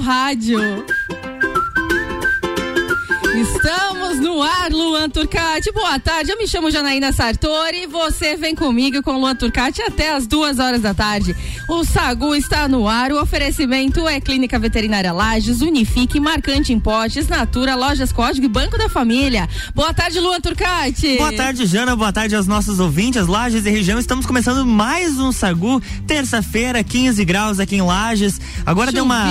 rádio. 0.00 0.86
No 4.34 4.42
ar, 4.42 4.72
Luan 4.72 5.08
Turcati. 5.08 5.70
Boa 5.70 5.96
tarde, 6.00 6.32
eu 6.32 6.36
me 6.36 6.48
chamo 6.48 6.68
Janaína 6.68 7.12
Sartori 7.12 7.84
e 7.84 7.86
você 7.86 8.36
vem 8.36 8.52
comigo 8.52 9.00
com 9.00 9.12
Luan 9.12 9.36
Turcati 9.36 9.80
até 9.80 10.12
as 10.12 10.26
duas 10.26 10.58
horas 10.58 10.82
da 10.82 10.92
tarde. 10.92 11.36
O 11.68 11.84
Sagu 11.84 12.34
está 12.34 12.66
no 12.66 12.88
ar, 12.88 13.12
o 13.12 13.22
oferecimento 13.22 14.08
é 14.08 14.20
Clínica 14.20 14.58
Veterinária 14.58 15.12
Lages, 15.12 15.60
Unifique, 15.60 16.18
Marcante 16.18 16.72
Impostes, 16.72 17.28
Natura, 17.28 17.76
Lojas 17.76 18.10
Código 18.10 18.46
e 18.46 18.48
Banco 18.48 18.76
da 18.76 18.88
Família. 18.88 19.48
Boa 19.72 19.94
tarde, 19.94 20.18
Luan 20.18 20.40
Turcati. 20.40 21.16
Boa 21.16 21.32
tarde, 21.32 21.64
Jana, 21.64 21.94
boa 21.94 22.12
tarde 22.12 22.34
aos 22.34 22.48
nossos 22.48 22.80
ouvintes, 22.80 23.28
Lages 23.28 23.64
e 23.64 23.70
região. 23.70 24.00
Estamos 24.00 24.26
começando 24.26 24.66
mais 24.66 25.16
um 25.16 25.30
Sagu, 25.30 25.80
terça-feira, 26.08 26.82
15 26.82 27.24
graus 27.24 27.60
aqui 27.60 27.76
em 27.76 27.82
Lages. 27.82 28.40
Agora 28.66 28.90
deu 28.90 29.04
uma, 29.04 29.26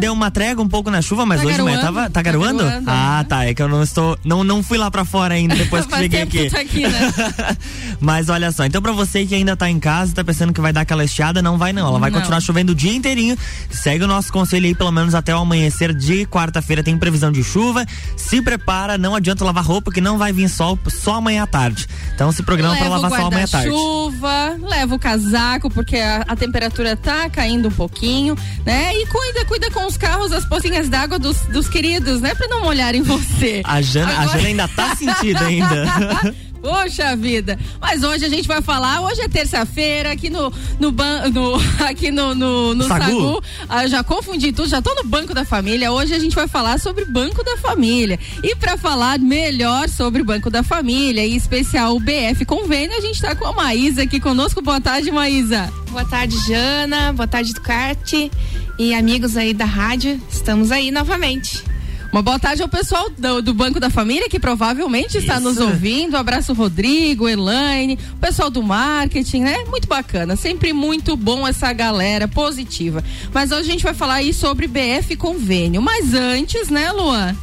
deu 0.00 0.12
uma 0.12 0.30
trégua 0.30 0.64
um 0.64 0.68
pouco 0.68 0.90
na 0.90 1.00
chuva, 1.00 1.24
mas 1.24 1.40
tá 1.40 1.46
hoje 1.46 1.56
garoando, 1.56 1.80
tava, 1.80 2.10
tá, 2.10 2.20
garoando? 2.20 2.58
Tá 2.58 2.64
garoando? 2.64 2.90
Ah, 2.90 3.24
tá, 3.28 3.44
é 3.44 3.54
que 3.54 3.62
eu 3.62 3.68
não 3.68 3.82
estou, 3.82 4.18
não, 4.24 4.44
não 4.50 4.64
fui 4.64 4.76
lá 4.76 4.90
para 4.90 5.04
fora 5.04 5.34
ainda 5.34 5.54
depois 5.54 5.86
que 5.86 5.96
cheguei 5.96 6.22
aqui. 6.22 6.50
Tá 6.50 6.60
aqui 6.60 6.80
né? 6.86 7.12
Mas 8.00 8.28
olha 8.28 8.50
só, 8.50 8.64
então 8.64 8.82
para 8.82 8.92
você 8.92 9.24
que 9.24 9.34
ainda 9.34 9.56
tá 9.56 9.70
em 9.70 9.78
casa, 9.78 10.12
tá 10.12 10.24
pensando 10.24 10.52
que 10.52 10.60
vai 10.60 10.72
dar 10.72 10.80
aquela 10.80 11.04
estiada, 11.04 11.40
não 11.40 11.56
vai 11.56 11.72
não. 11.72 11.86
Ela 11.86 11.98
vai 11.98 12.10
não. 12.10 12.18
continuar 12.18 12.40
chovendo 12.40 12.72
o 12.72 12.74
dia 12.74 12.92
inteirinho. 12.92 13.36
Segue 13.70 14.04
o 14.04 14.08
nosso 14.08 14.32
conselho 14.32 14.66
aí, 14.66 14.74
pelo 14.74 14.90
menos 14.90 15.14
até 15.14 15.34
o 15.34 15.38
amanhecer 15.38 15.94
de 15.94 16.26
quarta-feira 16.26 16.82
tem 16.82 16.98
previsão 16.98 17.30
de 17.30 17.44
chuva. 17.44 17.86
Se 18.16 18.42
prepara, 18.42 18.98
não 18.98 19.14
adianta 19.14 19.44
lavar 19.44 19.64
roupa 19.64 19.92
que 19.92 20.00
não 20.00 20.18
vai 20.18 20.32
vir 20.32 20.48
sol 20.48 20.78
só 20.88 21.14
amanhã 21.14 21.44
à 21.44 21.46
tarde. 21.46 21.86
Então 22.14 22.32
se 22.32 22.42
programa 22.42 22.76
para 22.76 22.88
lavar 22.88 23.10
só 23.10 23.26
amanhã 23.26 23.44
à 23.44 23.48
tarde. 23.48 23.68
chuva, 23.68 24.56
leva 24.60 24.94
o 24.94 24.98
casaco 24.98 25.70
porque 25.70 25.96
a, 25.96 26.24
a, 26.26 26.34
temperatura 26.34 26.96
tá 26.96 27.30
caindo 27.30 27.68
um 27.68 27.72
pouquinho, 27.72 28.36
né? 28.66 28.92
E 28.94 29.06
cuida, 29.06 29.44
cuida 29.44 29.70
com 29.70 29.86
os 29.86 29.96
carros, 29.96 30.32
as 30.32 30.44
pocinhas 30.44 30.88
d'água 30.88 31.18
dos, 31.18 31.38
dos 31.42 31.68
queridos, 31.68 32.20
né? 32.20 32.34
Para 32.34 32.48
não 32.48 32.62
molharem 32.62 33.02
você. 33.02 33.62
A 33.64 33.80
Jana, 33.80 34.12
Agora... 34.12 34.29
a 34.29 34.29
Jana 34.32 34.48
ainda 34.48 34.68
tá 34.68 34.96
sentida 34.96 35.40
ainda. 35.40 36.34
Poxa 36.60 37.16
vida! 37.16 37.58
Mas 37.80 38.02
hoje 38.02 38.24
a 38.24 38.28
gente 38.28 38.46
vai 38.46 38.60
falar, 38.60 39.00
hoje 39.00 39.22
é 39.22 39.28
terça-feira, 39.28 40.12
aqui 40.12 40.28
no, 40.28 40.52
no, 40.78 40.90
no, 40.92 41.60
aqui 41.84 42.10
no, 42.10 42.34
no, 42.34 42.74
no 42.74 42.84
Sagu. 42.84 43.04
Sagu. 43.04 43.42
Ah, 43.68 43.86
já 43.86 44.04
confundi 44.04 44.52
tudo, 44.52 44.68
já 44.68 44.82
tô 44.82 44.94
no 44.94 45.04
Banco 45.04 45.32
da 45.32 45.44
Família. 45.44 45.90
Hoje 45.90 46.14
a 46.14 46.18
gente 46.18 46.34
vai 46.34 46.46
falar 46.46 46.78
sobre 46.78 47.06
Banco 47.06 47.42
da 47.42 47.56
Família. 47.56 48.18
E 48.42 48.54
para 48.54 48.76
falar 48.76 49.18
melhor 49.18 49.88
sobre 49.88 50.20
o 50.20 50.24
Banco 50.24 50.50
da 50.50 50.62
Família, 50.62 51.26
em 51.26 51.34
especial 51.34 51.96
o 51.96 52.00
BF 52.00 52.44
Convênio, 52.44 52.96
a 52.96 53.00
gente 53.00 53.20
tá 53.20 53.34
com 53.34 53.46
a 53.46 53.52
Maísa 53.52 54.02
aqui 54.02 54.20
conosco. 54.20 54.60
Boa 54.60 54.80
tarde, 54.80 55.10
Maísa. 55.10 55.72
Boa 55.88 56.04
tarde, 56.04 56.36
Jana. 56.46 57.12
Boa 57.14 57.26
tarde, 57.26 57.54
Ducati. 57.54 58.30
E 58.78 58.94
amigos 58.94 59.36
aí 59.36 59.54
da 59.54 59.64
rádio, 59.64 60.20
estamos 60.30 60.70
aí 60.70 60.90
novamente. 60.90 61.69
Uma 62.12 62.22
boa 62.22 62.40
tarde 62.40 62.60
ao 62.60 62.68
pessoal 62.68 63.08
do, 63.10 63.40
do, 63.40 63.54
Banco 63.54 63.78
da 63.78 63.88
Família 63.88 64.28
que 64.28 64.40
provavelmente 64.40 65.16
está 65.16 65.34
Isso. 65.34 65.44
nos 65.44 65.58
ouvindo. 65.58 66.14
Um 66.14 66.18
abraço, 66.18 66.52
Rodrigo, 66.52 67.28
Elaine, 67.28 67.96
o 68.14 68.16
pessoal 68.16 68.50
do 68.50 68.62
marketing, 68.62 69.42
né? 69.42 69.64
Muito 69.68 69.86
bacana. 69.86 70.34
Sempre 70.34 70.72
muito 70.72 71.16
bom 71.16 71.46
essa 71.46 71.72
galera 71.72 72.26
positiva. 72.26 73.04
Mas 73.32 73.52
hoje 73.52 73.68
a 73.68 73.72
gente 73.72 73.84
vai 73.84 73.94
falar 73.94 74.14
aí 74.14 74.34
sobre 74.34 74.66
BF 74.66 75.14
Convênio. 75.16 75.80
Mas 75.80 76.12
antes, 76.12 76.68
né, 76.68 76.90
Luan? 76.90 77.36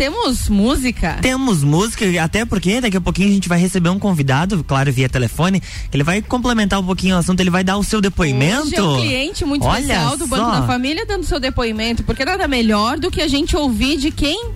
Temos 0.00 0.48
música. 0.48 1.18
Temos 1.20 1.62
música, 1.62 2.06
até 2.24 2.46
porque 2.46 2.80
daqui 2.80 2.96
a 2.96 3.00
pouquinho 3.02 3.28
a 3.28 3.32
gente 3.32 3.50
vai 3.50 3.60
receber 3.60 3.90
um 3.90 3.98
convidado, 3.98 4.64
claro, 4.64 4.90
via 4.90 5.10
telefone, 5.10 5.60
que 5.60 5.94
ele 5.94 6.02
vai 6.02 6.22
complementar 6.22 6.80
um 6.80 6.84
pouquinho 6.86 7.16
o 7.16 7.18
assunto, 7.18 7.38
ele 7.40 7.50
vai 7.50 7.62
dar 7.62 7.76
o 7.76 7.84
seu 7.84 8.00
depoimento. 8.00 8.62
Hoje 8.62 8.76
é 8.76 8.82
um 8.82 8.96
cliente 8.96 9.44
muito 9.44 9.66
Olha 9.66 9.78
especial 9.78 10.16
do 10.16 10.26
Banco 10.26 10.52
da 10.52 10.66
Família 10.66 11.04
dando 11.04 11.24
seu 11.24 11.38
depoimento, 11.38 12.02
porque 12.02 12.24
nada 12.24 12.48
melhor 12.48 12.98
do 12.98 13.10
que 13.10 13.20
a 13.20 13.28
gente 13.28 13.54
ouvir 13.54 13.98
de 13.98 14.10
quem 14.10 14.52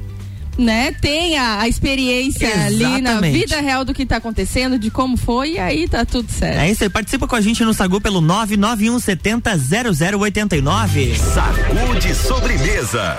né, 0.56 0.92
tem 0.92 1.36
a, 1.36 1.60
a 1.60 1.68
experiência 1.68 2.46
Exatamente. 2.46 2.84
ali 2.84 3.02
na 3.02 3.20
vida 3.20 3.60
real 3.60 3.84
do 3.84 3.92
que 3.92 4.04
está 4.04 4.16
acontecendo, 4.16 4.78
de 4.78 4.90
como 4.90 5.18
foi, 5.18 5.52
e 5.52 5.58
aí 5.58 5.86
tá 5.86 6.06
tudo 6.06 6.32
certo. 6.32 6.58
É 6.58 6.70
isso 6.70 6.84
aí, 6.84 6.88
participa 6.88 7.28
com 7.28 7.36
a 7.36 7.40
gente 7.42 7.62
no 7.64 7.74
Sagu 7.74 8.00
pelo 8.00 8.22
991 8.22 8.98
70 8.98 9.58
0089. 9.58 11.14
Sagu 11.16 12.00
de 12.00 12.14
sobremesa. 12.14 13.18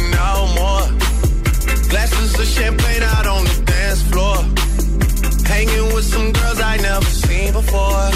of 2.41 2.47
champagne 2.47 3.03
out 3.03 3.27
on 3.27 3.43
the 3.43 3.63
dance 3.65 4.01
floor. 4.09 4.37
Hanging 5.47 5.93
with 5.93 6.05
some 6.05 6.31
girls 6.31 6.59
I 6.59 6.77
never 6.77 7.05
seen 7.05 7.53
before. 7.53 8.09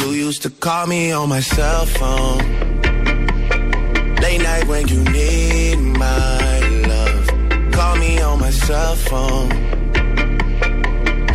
You 0.00 0.12
used 0.26 0.42
to 0.42 0.50
call 0.50 0.86
me 0.86 1.12
on 1.12 1.28
my 1.28 1.40
cell 1.40 1.86
phone. 1.86 2.38
Late 4.22 4.42
night 4.42 4.66
when 4.66 4.88
you 4.88 5.00
need 5.04 5.76
my 5.76 6.60
love. 6.92 7.26
Call 7.72 7.96
me 7.96 8.20
on 8.20 8.40
my 8.40 8.50
cell 8.50 8.96
phone. 8.96 9.48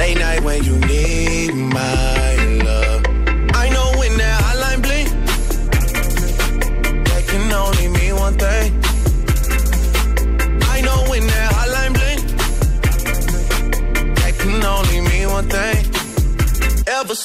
Late 0.01 0.17
night 0.17 0.41
when 0.43 0.63
you 0.63 0.75
need 0.79 1.53
my 1.53 2.28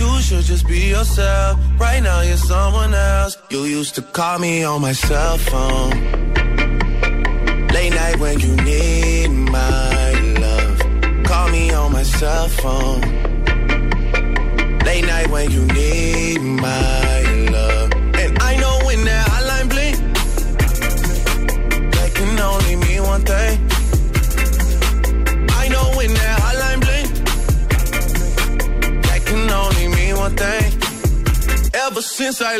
You 0.00 0.20
should 0.20 0.44
just 0.44 0.66
be 0.66 0.80
yourself. 0.90 1.58
Right 1.78 2.02
now 2.02 2.20
you're 2.20 2.36
someone 2.36 2.94
else. 2.94 3.36
You 3.50 3.64
used 3.64 3.94
to 3.96 4.02
call 4.02 4.38
me 4.38 4.62
on 4.64 4.80
my 4.80 4.92
cell 4.92 5.38
phone. 5.38 5.90
Late 7.74 7.94
night 7.94 8.18
when 8.18 8.38
you 8.40 8.54
need 8.56 9.28
my 9.28 10.12
love. 10.44 10.78
Call 11.24 11.48
me 11.50 11.72
on 11.72 11.92
my 11.92 12.02
cell 12.02 12.48
phone. 12.48 13.00
Late 14.84 15.04
night 15.04 15.28
when 15.30 15.50
you 15.50 15.64
need 15.66 16.40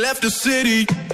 left 0.09 0.23
the 0.23 0.31
city. 0.31 1.08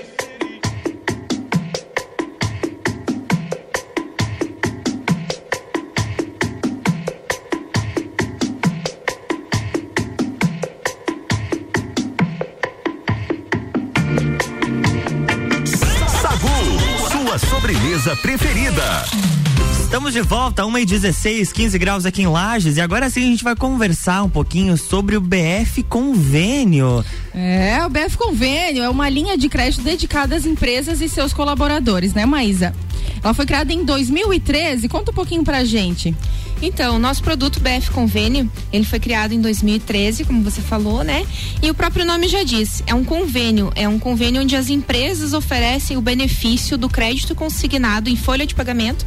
De 20.14 20.20
volta, 20.20 20.62
1h16, 20.62 21.50
15 21.50 21.76
graus 21.76 22.06
aqui 22.06 22.22
em 22.22 22.28
Lages. 22.28 22.76
E 22.76 22.80
agora 22.80 23.10
sim 23.10 23.24
a 23.24 23.26
gente 23.26 23.42
vai 23.42 23.56
conversar 23.56 24.22
um 24.22 24.30
pouquinho 24.30 24.76
sobre 24.76 25.16
o 25.16 25.20
BF 25.20 25.82
Convênio. 25.82 27.04
É, 27.34 27.84
o 27.84 27.90
BF 27.90 28.16
Convênio 28.16 28.84
é 28.84 28.88
uma 28.88 29.08
linha 29.08 29.36
de 29.36 29.48
crédito 29.48 29.82
dedicada 29.82 30.36
às 30.36 30.46
empresas 30.46 31.00
e 31.00 31.08
seus 31.08 31.32
colaboradores, 31.32 32.14
né, 32.14 32.24
Maísa? 32.24 32.72
Ela 33.24 33.34
foi 33.34 33.44
criada 33.44 33.72
em 33.72 33.84
2013. 33.84 34.88
Conta 34.88 35.10
um 35.10 35.14
pouquinho 35.14 35.42
pra 35.42 35.64
gente. 35.64 36.14
Então, 36.62 36.94
o 36.94 36.98
nosso 37.00 37.20
produto 37.20 37.58
BF 37.58 37.90
Convênio, 37.90 38.48
ele 38.72 38.84
foi 38.84 39.00
criado 39.00 39.32
em 39.32 39.40
2013, 39.40 40.24
como 40.24 40.44
você 40.44 40.60
falou, 40.60 41.02
né? 41.02 41.26
E 41.60 41.68
o 41.68 41.74
próprio 41.74 42.06
nome 42.06 42.28
já 42.28 42.44
diz, 42.44 42.84
é 42.86 42.94
um 42.94 43.02
convênio, 43.02 43.72
é 43.74 43.88
um 43.88 43.98
convênio 43.98 44.42
onde 44.42 44.54
as 44.54 44.70
empresas 44.70 45.32
oferecem 45.32 45.96
o 45.96 46.00
benefício 46.00 46.78
do 46.78 46.88
crédito 46.88 47.34
consignado 47.34 48.08
em 48.08 48.14
folha 48.14 48.46
de 48.46 48.54
pagamento 48.54 49.04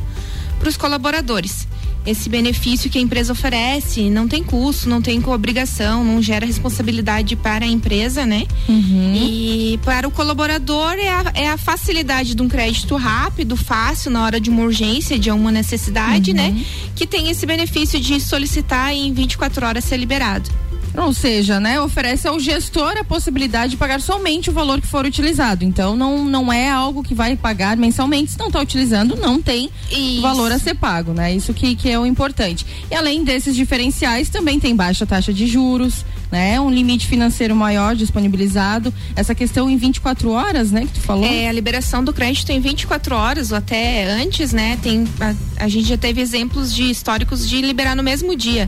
para 0.60 0.70
os 0.70 0.78
colaboradores. 0.78 1.68
Esse 2.06 2.30
benefício 2.30 2.90
que 2.90 2.98
a 2.98 3.02
empresa 3.02 3.34
oferece 3.34 4.10
não 4.10 4.30
tem 4.30 4.42
custo, 4.42 4.88
não 4.88 5.02
tem 5.02 5.22
obrigação, 5.28 6.06
não 6.06 6.22
gera 6.22 6.46
responsabilidade 6.46 7.36
para 7.36 7.66
a 7.66 7.68
empresa, 7.68 8.26
né? 8.26 8.48
Uhum. 8.70 9.14
E 9.14 9.78
para 9.84 10.08
o 10.08 10.12
colaborador 10.12 10.94
é 10.94 11.10
a, 11.10 11.32
é 11.34 11.50
a, 11.50 11.58
facilidade 11.58 12.34
de 12.34 12.42
um 12.42 12.48
crédito 12.48 12.96
rápido, 12.96 13.58
fácil, 13.58 14.10
na 14.10 14.24
hora 14.24 14.40
de 14.40 14.50
uma 14.50 14.64
urgência, 14.64 15.20
de 15.20 15.30
uma 15.30 15.52
necessidade, 15.52 16.32
uhum. 16.32 16.38
né? 16.38 16.66
Que 16.96 17.06
tem 17.06 17.30
esse 17.30 17.46
benefício 17.46 18.00
de 18.00 18.22
solicitar 18.22 18.96
e 18.96 19.06
em 19.06 19.12
24 19.12 19.66
horas 19.66 19.84
ser 19.84 19.98
liberado. 19.98 20.50
Ou 20.98 21.14
seja, 21.14 21.60
né, 21.60 21.80
oferece 21.80 22.28
ao 22.28 22.40
gestor 22.40 22.98
a 22.98 23.04
possibilidade 23.04 23.72
de 23.72 23.78
pagar 23.78 24.02
somente 24.02 24.50
o 24.50 24.54
valor 24.54 24.82
que 24.82 24.88
for 24.88 25.06
utilizado. 25.06 25.64
Então 25.64 25.96
não, 25.96 26.26
não 26.26 26.52
é 26.52 26.70
algo 26.70 27.04
que 27.04 27.14
vai 27.14 27.36
pagar 27.36 27.78
mensalmente. 27.78 28.32
Se 28.32 28.40
não 28.40 28.48
está 28.48 28.60
utilizando, 28.60 29.16
não 29.16 29.40
tem 29.40 29.70
Isso. 29.92 30.22
valor 30.22 30.52
a 30.52 30.58
ser 30.58 30.74
pago, 30.74 31.14
né? 31.14 31.34
Isso 31.34 31.54
que, 31.54 31.76
que 31.76 31.90
é 31.90 32.00
o 32.00 32.06
importante. 32.06 32.66
E 32.90 32.96
além 32.96 33.24
desses 33.24 33.56
diferenciais, 33.56 34.30
também 34.30 34.60
tem 34.60 34.76
baixa 34.76 35.06
taxa 35.06 35.32
de 35.32 35.46
juros, 35.46 36.04
né? 36.32 36.60
Um 36.60 36.72
limite 36.72 37.06
financeiro 37.06 37.56
maior 37.56 37.96
disponibilizado. 37.96 38.92
Essa 39.16 39.36
questão 39.36 39.70
em 39.70 39.78
24 39.78 40.32
horas, 40.32 40.72
né? 40.72 40.82
Que 40.82 40.94
tu 40.94 41.02
falou. 41.02 41.26
É, 41.26 41.48
a 41.48 41.52
liberação 41.52 42.04
do 42.04 42.12
crédito 42.12 42.52
em 42.52 42.60
24 42.60 43.16
horas 43.16 43.52
ou 43.52 43.58
até 43.58 44.10
antes, 44.10 44.52
né? 44.52 44.80
Tem, 44.82 45.06
a, 45.20 45.64
a 45.64 45.68
gente 45.68 45.88
já 45.90 45.98
teve 45.98 46.22
exemplos 46.22 46.74
de 46.74 46.90
históricos 46.90 47.48
de 47.48 47.62
liberar 47.62 47.96
no 47.96 48.02
mesmo 48.02 48.36
dia 48.36 48.68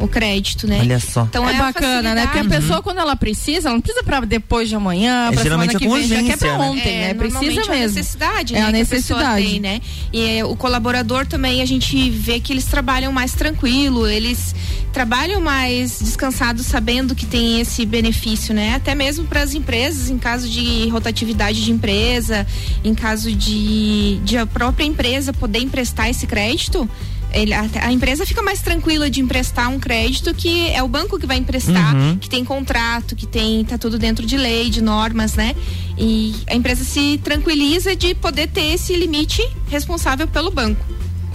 o 0.00 0.08
crédito, 0.08 0.66
né? 0.66 0.78
Olha 0.80 0.98
só. 0.98 1.22
Então 1.22 1.48
é, 1.48 1.54
é 1.54 1.58
bacana, 1.58 2.14
né? 2.14 2.26
Porque 2.26 2.38
a 2.38 2.44
pessoa, 2.44 2.76
uhum. 2.76 2.82
quando 2.82 2.98
ela 2.98 3.14
precisa, 3.14 3.68
ela 3.68 3.76
não 3.76 3.82
precisa 3.82 4.02
para 4.02 4.20
depois 4.20 4.68
de 4.68 4.74
amanhã, 4.74 5.28
é, 5.28 5.32
pra 5.32 5.42
semana 5.42 5.74
que 5.74 5.88
vem, 5.88 6.08
já 6.08 6.22
quer 6.22 6.38
pra 6.38 6.58
né? 6.58 6.64
ontem, 6.64 6.96
né? 6.96 7.10
É, 7.10 7.14
Precisa 7.14 7.40
mesmo. 7.40 7.72
É 7.72 7.76
a 7.76 7.86
necessidade, 7.86 8.54
é 8.54 8.60
né? 8.60 8.66
a 8.66 8.72
necessidade. 8.72 9.46
Tem, 9.46 9.60
né? 9.60 9.80
E 10.12 10.38
é, 10.38 10.44
o 10.44 10.56
colaborador 10.56 11.26
também, 11.26 11.62
a 11.62 11.66
gente 11.66 12.10
vê 12.10 12.40
que 12.40 12.52
eles 12.52 12.64
trabalham 12.64 13.12
mais 13.12 13.32
tranquilo, 13.32 14.06
eles 14.06 14.54
trabalham 14.92 15.40
mais 15.40 16.00
descansados 16.00 16.66
sabendo 16.66 17.14
que 17.14 17.26
tem 17.26 17.60
esse 17.60 17.86
benefício, 17.86 18.54
né? 18.54 18.74
Até 18.74 18.94
mesmo 18.94 19.26
para 19.26 19.42
as 19.42 19.54
empresas, 19.54 20.10
em 20.10 20.18
caso 20.18 20.48
de 20.48 20.88
rotatividade 20.88 21.64
de 21.64 21.70
empresa, 21.70 22.46
em 22.82 22.94
caso 22.94 23.32
de, 23.32 24.18
de 24.24 24.36
a 24.36 24.46
própria 24.46 24.84
empresa 24.84 25.32
poder 25.32 25.60
emprestar 25.60 26.08
esse 26.08 26.26
crédito, 26.26 26.88
ele, 27.32 27.52
a, 27.54 27.64
a, 27.82 27.92
empresa 27.92 28.26
fica 28.26 28.42
mais 28.42 28.60
tranquila 28.60 29.08
de 29.08 29.20
emprestar 29.20 29.68
um 29.68 29.78
crédito 29.78 30.34
que 30.34 30.68
é 30.70 30.82
o 30.82 30.88
banco 30.88 31.18
que 31.18 31.26
vai 31.26 31.36
emprestar, 31.36 31.94
uhum. 31.94 32.16
que 32.18 32.28
tem 32.28 32.44
contrato, 32.44 33.14
que 33.14 33.26
tem 33.26 33.64
tá 33.64 33.78
tudo 33.78 33.98
dentro 33.98 34.26
de 34.26 34.36
lei, 34.36 34.70
de 34.70 34.82
normas, 34.82 35.34
né? 35.34 35.54
E 35.98 36.34
a 36.46 36.54
empresa 36.54 36.84
se 36.84 37.18
tranquiliza 37.18 37.94
de 37.94 38.14
poder 38.14 38.48
ter 38.48 38.74
esse 38.74 38.94
limite 38.94 39.42
responsável 39.68 40.26
pelo 40.26 40.50
banco 40.50 40.84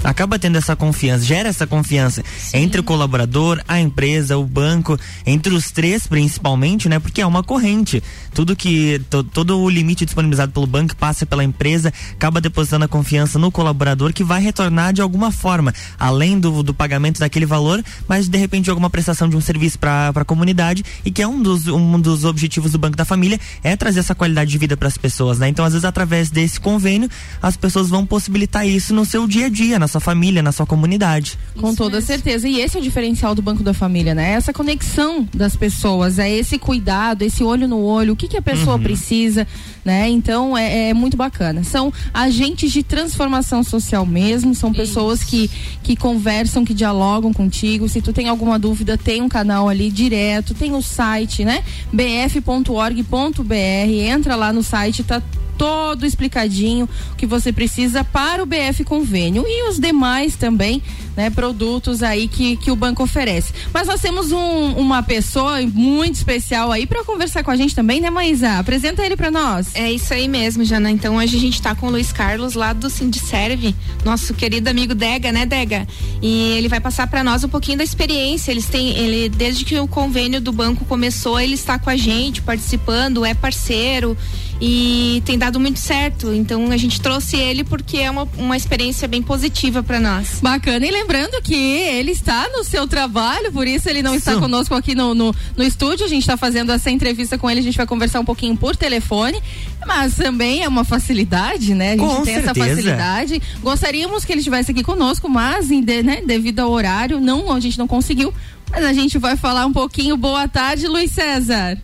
acaba 0.05 0.37
tendo 0.37 0.57
essa 0.57 0.75
confiança, 0.75 1.25
gera 1.25 1.49
essa 1.49 1.65
confiança 1.65 2.23
Sim. 2.37 2.57
entre 2.57 2.79
o 2.79 2.83
colaborador, 2.83 3.61
a 3.67 3.79
empresa, 3.79 4.37
o 4.37 4.45
banco, 4.45 4.97
entre 5.25 5.53
os 5.53 5.71
três 5.71 6.07
principalmente, 6.07 6.87
né? 6.87 6.99
Porque 6.99 7.21
é 7.21 7.25
uma 7.25 7.43
corrente. 7.43 8.01
Tudo 8.33 8.55
que 8.55 9.01
to, 9.09 9.23
todo 9.23 9.59
o 9.59 9.69
limite 9.69 10.05
disponibilizado 10.05 10.51
pelo 10.51 10.67
banco 10.67 10.95
passa 10.95 11.25
pela 11.25 11.43
empresa, 11.43 11.91
acaba 12.13 12.39
depositando 12.39 12.85
a 12.85 12.87
confiança 12.87 13.39
no 13.39 13.51
colaborador 13.51 14.13
que 14.13 14.23
vai 14.23 14.41
retornar 14.41 14.93
de 14.93 15.01
alguma 15.01 15.31
forma, 15.31 15.73
além 15.97 16.39
do, 16.39 16.61
do 16.61 16.73
pagamento 16.73 17.19
daquele 17.19 17.45
valor, 17.45 17.83
mas 18.07 18.27
de 18.27 18.37
repente 18.37 18.69
alguma 18.69 18.89
prestação 18.89 19.27
de 19.27 19.35
um 19.35 19.41
serviço 19.41 19.79
para 19.79 20.11
a 20.13 20.25
comunidade 20.25 20.83
e 21.03 21.11
que 21.11 21.21
é 21.21 21.27
um 21.27 21.41
dos, 21.41 21.67
um 21.67 21.99
dos 21.99 22.23
objetivos 22.25 22.71
do 22.71 22.77
Banco 22.77 22.95
da 22.95 23.05
Família 23.05 23.39
é 23.63 23.75
trazer 23.75 23.99
essa 23.99 24.13
qualidade 24.13 24.51
de 24.51 24.57
vida 24.57 24.77
para 24.77 24.87
as 24.87 24.97
pessoas, 24.97 25.39
né? 25.39 25.47
Então, 25.47 25.65
às 25.65 25.73
vezes 25.73 25.85
através 25.85 26.29
desse 26.29 26.59
convênio, 26.59 27.09
as 27.41 27.57
pessoas 27.57 27.89
vão 27.89 28.05
possibilitar 28.05 28.67
isso 28.67 28.93
no 28.93 29.05
seu 29.05 29.27
dia 29.27 29.47
a 29.47 29.49
dia, 29.49 29.79
na 29.79 29.87
sua 29.95 30.01
família, 30.01 30.41
na 30.41 30.51
sua 30.51 30.65
comunidade. 30.65 31.37
Com 31.57 31.69
Isso 31.69 31.77
toda 31.77 31.97
mesmo. 31.97 32.07
certeza. 32.07 32.47
E 32.47 32.59
esse 32.59 32.75
é 32.75 32.79
o 32.79 32.83
diferencial 32.83 33.33
do 33.33 33.41
Banco 33.41 33.63
da 33.63 33.73
Família, 33.73 34.13
né? 34.13 34.33
Essa 34.33 34.51
conexão 34.51 35.27
das 35.33 35.55
pessoas, 35.55 36.19
é 36.19 36.29
esse 36.29 36.57
cuidado, 36.57 37.21
esse 37.21 37.43
olho 37.43 37.67
no 37.67 37.79
olho, 37.79 38.13
o 38.13 38.15
que, 38.15 38.27
que 38.27 38.37
a 38.37 38.41
pessoa 38.41 38.75
uhum. 38.75 38.83
precisa, 38.83 39.47
né? 39.83 40.09
Então 40.09 40.57
é, 40.57 40.89
é, 40.89 40.93
muito 40.93 41.15
bacana. 41.15 41.63
São 41.63 41.93
agentes 42.13 42.71
de 42.71 42.83
transformação 42.83 43.63
social 43.63 44.05
mesmo, 44.05 44.53
são 44.53 44.69
Isso. 44.71 44.79
pessoas 44.79 45.23
que, 45.23 45.49
que 45.81 45.95
conversam, 45.95 46.65
que 46.65 46.73
dialogam 46.73 47.31
contigo. 47.31 47.87
Se 47.87 48.01
tu 48.01 48.11
tem 48.11 48.27
alguma 48.27 48.59
dúvida, 48.59 48.97
tem 48.97 49.21
um 49.21 49.29
canal 49.29 49.69
ali 49.69 49.89
direto, 49.89 50.53
tem 50.53 50.73
o 50.73 50.81
site, 50.81 51.45
né? 51.45 51.63
bf.org.br, 51.93 53.53
entra 53.53 54.35
lá 54.35 54.51
no 54.51 54.61
site, 54.61 55.03
tá 55.03 55.21
todo 55.57 56.05
explicadinho 56.05 56.87
que 57.17 57.25
você 57.25 57.51
precisa 57.51 58.03
para 58.03 58.43
o 58.43 58.45
BF 58.45 58.83
Convênio 58.83 59.43
e 59.47 59.69
os 59.69 59.79
demais 59.79 60.35
também, 60.35 60.81
né, 61.15 61.29
produtos 61.29 62.03
aí 62.03 62.27
que, 62.27 62.57
que 62.57 62.71
o 62.71 62.75
banco 62.75 63.03
oferece. 63.03 63.53
Mas 63.73 63.87
nós 63.87 64.01
temos 64.01 64.31
um, 64.31 64.73
uma 64.73 65.01
pessoa 65.01 65.61
muito 65.61 66.15
especial 66.15 66.71
aí 66.71 66.85
para 66.85 67.03
conversar 67.03 67.43
com 67.43 67.51
a 67.51 67.55
gente 67.55 67.73
também, 67.73 67.99
né, 68.01 68.09
Maísa? 68.09 68.59
Apresenta 68.59 69.05
ele 69.05 69.15
para 69.15 69.31
nós. 69.31 69.67
É 69.73 69.91
isso 69.91 70.13
aí 70.13 70.27
mesmo, 70.27 70.63
Jana. 70.63 70.91
Então 70.91 71.15
hoje 71.17 71.37
a 71.37 71.39
gente 71.39 71.55
está 71.55 71.73
com 71.73 71.87
o 71.87 71.89
Luiz 71.89 72.11
Carlos 72.11 72.53
lá 72.53 72.73
do 72.73 72.89
Sindicerve, 72.89 73.75
nosso 74.03 74.33
querido 74.33 74.69
amigo 74.69 74.93
Dega, 74.93 75.31
né, 75.31 75.45
Dega? 75.45 75.87
E 76.21 76.53
ele 76.57 76.67
vai 76.67 76.79
passar 76.79 77.07
para 77.07 77.23
nós 77.23 77.43
um 77.43 77.49
pouquinho 77.49 77.77
da 77.77 77.83
experiência. 77.83 78.51
Eles 78.51 78.65
têm, 78.65 78.97
ele 78.97 79.29
desde 79.29 79.63
que 79.63 79.79
o 79.79 79.87
convênio 79.87 80.41
do 80.41 80.51
banco 80.51 80.85
começou, 80.85 81.39
ele 81.39 81.55
está 81.55 81.79
com 81.79 81.89
a 81.89 81.95
gente, 81.95 82.41
participando, 82.41 83.25
é 83.25 83.33
parceiro 83.33 84.17
e 84.59 85.21
tem 85.25 85.37
dado 85.37 85.59
muito 85.59 85.79
certo. 85.79 86.33
Então 86.33 86.71
a 86.71 86.77
gente 86.77 87.01
trouxe 87.01 87.35
ele 87.37 87.63
porque 87.63 87.97
é 87.97 88.09
uma, 88.09 88.27
uma 88.37 88.55
experiência 88.55 89.07
bem 89.07 89.21
positiva 89.21 89.83
para 89.83 89.99
nós. 89.99 90.39
Bacana. 90.41 90.85
E 90.85 90.91
lembrando 90.91 91.41
que 91.41 91.55
ele 91.55 92.11
está 92.11 92.49
no 92.49 92.63
seu 92.63 92.87
trabalho, 92.87 93.51
por 93.51 93.67
isso 93.67 93.89
ele 93.89 94.01
não 94.01 94.15
está 94.15 94.33
Sim. 94.33 94.39
conosco 94.39 94.73
aqui 94.73 94.95
no, 94.95 95.13
no, 95.13 95.35
no, 95.55 95.63
estúdio. 95.63 96.05
A 96.05 96.09
gente 96.09 96.21
está 96.21 96.37
fazendo 96.37 96.71
essa 96.71 96.89
entrevista 96.89 97.37
com 97.37 97.49
ele, 97.49 97.59
a 97.59 97.63
gente 97.63 97.77
vai 97.77 97.85
conversar 97.85 98.19
um 98.19 98.25
pouquinho 98.25 98.55
por 98.55 98.75
telefone. 98.75 99.41
Mas 99.85 100.15
também 100.15 100.63
é 100.63 100.67
uma 100.67 100.83
facilidade, 100.83 101.75
né? 101.75 101.89
A 101.89 101.97
gente 101.97 101.99
com 101.99 102.23
tem 102.23 102.35
certeza. 102.35 102.51
essa 102.51 102.55
facilidade. 102.55 103.41
Gostaríamos 103.61 104.25
que 104.25 104.31
ele 104.31 104.39
estivesse 104.39 104.71
aqui 104.71 104.83
conosco, 104.83 105.29
mas 105.29 105.67
de, 105.67 106.03
né, 106.03 106.21
devido 106.25 106.61
ao 106.61 106.71
horário, 106.71 107.19
não, 107.19 107.51
a 107.51 107.59
gente 107.59 107.77
não 107.77 107.87
conseguiu. 107.87 108.33
Mas 108.71 108.83
a 108.83 108.93
gente 108.93 109.17
vai 109.17 109.35
falar 109.37 109.65
um 109.65 109.73
pouquinho. 109.73 110.17
Boa 110.17 110.47
tarde, 110.47 110.87
Luiz 110.87 111.11
César. 111.11 111.77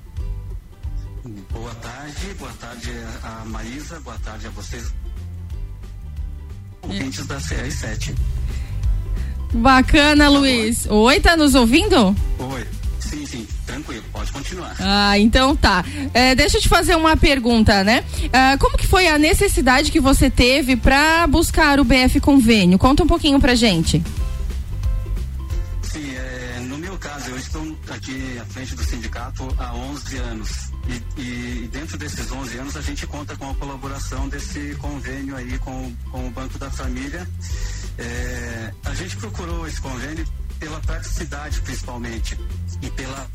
Boa 1.54 1.76
tarde, 1.76 2.01
boa 2.42 2.54
tarde 2.54 2.92
a 3.22 3.46
Maísa, 3.46 4.00
boa 4.00 4.18
tarde 4.24 4.48
a 4.48 4.50
vocês. 4.50 4.92
Ouvintes 6.82 7.28
da 7.28 7.38
CR7. 7.38 8.16
Bacana, 9.54 10.24
tá 10.24 10.30
Luiz. 10.32 10.88
Bom. 10.88 10.96
Oi, 11.04 11.20
tá 11.20 11.38
nos 11.38 11.54
ouvindo? 11.54 12.16
Oi. 12.40 12.68
Sim, 13.00 13.26
sim, 13.28 13.48
tranquilo, 13.66 14.04
pode 14.12 14.32
continuar. 14.32 14.76
Ah, 14.80 15.20
então 15.20 15.56
tá. 15.56 15.86
É, 16.16 16.34
deixa 16.34 16.58
eu 16.58 16.62
te 16.62 16.70
fazer 16.70 16.96
uma 16.96 17.16
pergunta, 17.16 17.84
né? 17.84 18.04
Ah, 18.34 18.58
como 18.58 18.76
que 18.76 18.88
foi 18.88 19.08
a 19.08 19.20
necessidade 19.20 19.92
que 19.92 20.00
você 20.00 20.28
teve 20.28 20.76
para 20.76 21.28
buscar 21.28 21.80
o 21.80 21.84
BF 21.84 22.20
Convênio? 22.20 22.80
Conta 22.80 23.04
um 23.04 23.08
pouquinho 23.08 23.40
pra 23.40 23.54
gente. 23.54 24.02
Sim, 25.84 26.16
é, 26.16 26.60
no 26.62 26.78
meu 26.80 26.98
caso, 26.98 27.30
eu 27.30 27.38
estou 27.38 27.78
aqui 27.90 28.40
à 28.42 28.46
frente 28.46 28.74
do 28.74 28.84
sindicato 28.84 29.48
há 29.60 29.76
11 29.76 30.18
anos. 30.18 30.71
E, 30.88 31.22
e, 31.22 31.68
dentro 31.68 31.98
desses 31.98 32.32
11 32.32 32.58
anos 32.58 32.76
a 32.76 32.82
gente 32.82 33.06
conta 33.08 33.36
com 33.36 33.50
a 33.50 33.56
colaboração 33.56 34.28
desse 34.28 34.76
convênio 34.76 35.36
aí 35.36 35.58
com, 35.60 35.96
com 36.12 36.28
o 36.28 36.32
Banco 36.32 36.58
da 36.58 36.70
Família. 36.72 37.28
É, 37.98 38.74
a 38.86 38.94
gente 38.96 39.16
procurou 39.18 39.68
esse 39.68 39.80
convênio 39.80 40.26
pela 40.60 40.80
praticidade 40.80 41.62
principalmente 41.62 42.38
e 42.82 42.90
pela, 42.92 43.30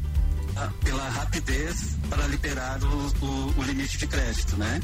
pela 0.85 1.09
rapidez 1.11 1.97
para 2.09 2.26
liberar 2.26 2.83
o, 2.83 3.25
o, 3.25 3.55
o 3.59 3.62
limite 3.62 3.99
de 3.99 4.07
crédito, 4.07 4.57
né? 4.57 4.81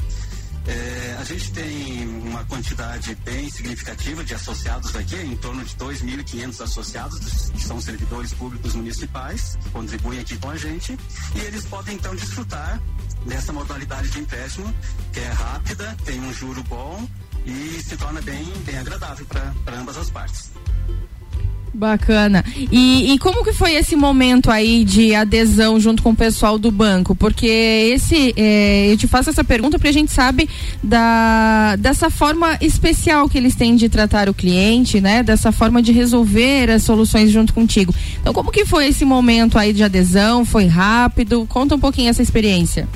É, 0.65 1.17
a 1.19 1.23
gente 1.25 1.51
tem 1.51 2.07
uma 2.25 2.43
quantidade 2.45 3.15
bem 3.25 3.49
significativa 3.49 4.23
de 4.23 4.33
associados 4.33 4.95
aqui, 4.95 5.17
em 5.17 5.35
torno 5.35 5.63
de 5.63 5.75
2.500 5.75 6.61
associados, 6.61 7.49
que 7.51 7.61
são 7.61 7.81
servidores 7.81 8.33
públicos 8.33 8.73
municipais, 8.73 9.57
que 9.61 9.69
contribuem 9.71 10.19
aqui 10.19 10.37
com 10.37 10.49
a 10.49 10.57
gente, 10.57 10.97
e 11.35 11.39
eles 11.39 11.65
podem 11.65 11.95
então 11.95 12.15
desfrutar 12.15 12.81
dessa 13.25 13.51
modalidade 13.51 14.09
de 14.09 14.19
empréstimo, 14.19 14.73
que 15.11 15.19
é 15.19 15.29
rápida, 15.29 15.97
tem 16.05 16.19
um 16.21 16.33
juro 16.33 16.63
bom 16.63 17.07
e 17.45 17.81
se 17.83 17.97
torna 17.97 18.21
bem, 18.21 18.45
bem 18.65 18.77
agradável 18.77 19.25
para 19.25 19.75
ambas 19.75 19.97
as 19.97 20.09
partes. 20.09 20.51
Bacana. 21.73 22.45
E, 22.71 23.13
e, 23.13 23.19
como 23.19 23.43
que 23.43 23.51
foi 23.51 23.73
esse 23.73 23.95
momento 23.95 24.51
aí 24.51 24.83
de 24.83 25.15
adesão 25.15 25.79
junto 25.79 26.03
com 26.03 26.11
o 26.11 26.15
pessoal 26.15 26.59
do 26.59 26.69
banco? 26.69 27.15
Porque 27.15 27.47
esse, 27.47 28.31
é, 28.37 28.91
eu 28.91 28.97
te 28.97 29.07
faço 29.07 29.31
essa 29.31 29.43
pergunta 29.43 29.79
porque 29.79 29.87
a 29.87 29.93
gente 29.93 30.11
sabe 30.11 30.47
da, 30.83 31.75
dessa 31.77 32.11
forma 32.11 32.57
especial 32.61 33.27
que 33.27 33.37
eles 33.39 33.55
têm 33.55 33.75
de 33.75 33.89
tratar 33.89 34.29
o 34.29 34.35
cliente, 34.35 35.01
né? 35.01 35.23
Dessa 35.23 35.51
forma 35.51 35.81
de 35.81 35.91
resolver 35.91 36.69
as 36.69 36.83
soluções 36.83 37.31
junto 37.31 37.53
contigo. 37.53 37.93
Então, 38.21 38.33
como 38.33 38.51
que 38.51 38.65
foi 38.65 38.87
esse 38.87 39.03
momento 39.03 39.57
aí 39.57 39.73
de 39.73 39.83
adesão? 39.83 40.45
Foi 40.45 40.67
rápido? 40.67 41.45
Conta 41.49 41.75
um 41.75 41.79
pouquinho 41.79 42.09
essa 42.09 42.21
experiência. 42.21 42.87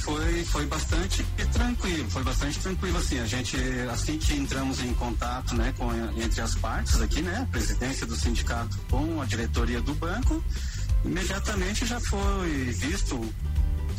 Foi, 0.00 0.44
foi 0.44 0.66
bastante 0.66 1.22
tranquilo, 1.52 2.10
foi 2.10 2.24
bastante 2.24 2.58
tranquilo, 2.58 2.98
assim, 2.98 3.20
a 3.20 3.26
gente, 3.26 3.56
assim 3.92 4.18
que 4.18 4.34
entramos 4.34 4.82
em 4.82 4.92
contato, 4.94 5.54
né, 5.54 5.72
com, 5.76 5.92
entre 6.20 6.40
as 6.40 6.54
partes 6.56 7.00
aqui, 7.00 7.22
né, 7.22 7.40
a 7.42 7.46
presidência 7.46 8.06
do 8.06 8.16
sindicato 8.16 8.76
com 8.90 9.20
a 9.20 9.24
diretoria 9.26 9.80
do 9.80 9.94
banco, 9.94 10.42
imediatamente 11.04 11.86
já 11.86 12.00
foi 12.00 12.50
visto 12.72 13.20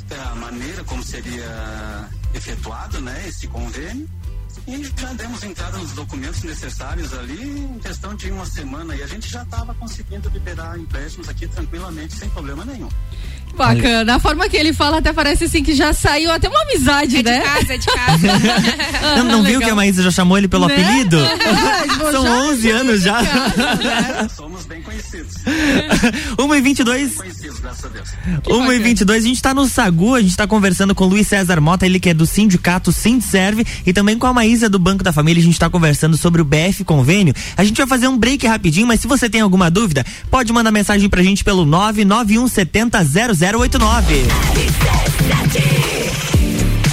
é, 0.09 0.19
a 0.19 0.35
maneira 0.35 0.83
como 0.83 1.03
seria 1.03 2.09
efetuado, 2.33 2.99
né, 2.99 3.25
esse 3.27 3.47
convênio, 3.47 4.09
e 4.67 4.83
já 4.83 5.11
demos 5.13 5.43
entrada 5.43 5.77
nos 5.77 5.91
documentos 5.91 6.43
necessários 6.43 7.13
ali 7.13 7.59
em 7.59 7.79
questão 7.79 8.15
de 8.15 8.31
uma 8.31 8.45
semana 8.45 8.95
e 8.95 9.03
a 9.03 9.07
gente 9.07 9.29
já 9.29 9.43
estava 9.43 9.73
conseguindo 9.73 10.29
liberar 10.29 10.79
empréstimos 10.79 11.27
aqui 11.27 11.47
tranquilamente, 11.47 12.15
sem 12.15 12.29
problema 12.29 12.63
nenhum. 12.63 12.89
Bacana. 13.55 14.15
A 14.15 14.19
forma 14.19 14.49
que 14.49 14.57
ele 14.57 14.73
fala 14.73 14.97
até 14.97 15.13
parece 15.13 15.45
assim 15.45 15.63
que 15.63 15.73
já 15.73 15.93
saiu 15.93 16.31
até 16.31 16.49
uma 16.49 16.61
amizade, 16.63 17.17
é 17.17 17.23
né? 17.23 17.39
De 17.39 17.45
casa, 17.45 17.73
é 17.73 17.77
de 17.77 17.85
casa. 17.85 18.27
não, 19.17 19.25
não 19.25 19.43
viu 19.43 19.59
que 19.59 19.69
a 19.69 19.75
Maísa 19.75 20.01
já 20.01 20.11
chamou 20.11 20.37
ele 20.37 20.47
pelo 20.47 20.67
né? 20.67 20.73
apelido? 20.73 21.17
São 22.11 22.23
já, 22.23 22.31
11 22.31 22.69
já 22.69 22.75
anos 22.75 23.01
já. 23.01 24.29
Somos 24.35 24.65
bem 24.65 24.81
conhecidos. 24.81 25.35
1 26.37 26.55
e 26.55 26.61
22 26.61 27.15
Conhecidos, 27.15 27.59
graças 27.59 27.85
a 27.85 27.89
Deus. 27.89 28.09
1 28.47 28.71
e 28.73 28.79
22 28.79 29.23
a 29.23 29.27
gente 29.27 29.41
tá 29.41 29.53
no 29.53 29.67
Sagu, 29.67 30.15
a 30.15 30.21
gente 30.21 30.35
tá 30.35 30.47
conversando 30.47 30.95
com 30.95 31.05
o 31.05 31.07
Luiz 31.07 31.27
César 31.27 31.61
Mota, 31.61 31.85
ele 31.85 31.99
que 31.99 32.09
é 32.09 32.13
do 32.13 32.25
sindicato 32.25 32.91
Sindserve 32.91 33.65
e 33.85 33.93
também 33.93 34.17
com 34.17 34.27
a 34.27 34.33
Maísa 34.33 34.69
do 34.69 34.79
Banco 34.79 35.03
da 35.03 35.13
Família, 35.13 35.41
a 35.41 35.45
gente 35.45 35.59
tá 35.59 35.69
conversando 35.69 36.17
sobre 36.17 36.41
o 36.41 36.45
BF 36.45 36.83
Convênio. 36.83 37.33
A 37.55 37.63
gente 37.63 37.77
vai 37.77 37.87
fazer 37.87 38.07
um 38.07 38.17
break 38.17 38.45
rapidinho, 38.47 38.87
mas 38.87 38.99
se 38.99 39.07
você 39.07 39.29
tem 39.29 39.41
alguma 39.41 39.69
dúvida, 39.69 40.05
pode 40.29 40.51
mandar 40.51 40.71
mensagem 40.71 41.09
pra 41.09 41.21
gente 41.21 41.43
pelo 41.43 41.65
99170 41.65 43.03
0089. 43.43 46.32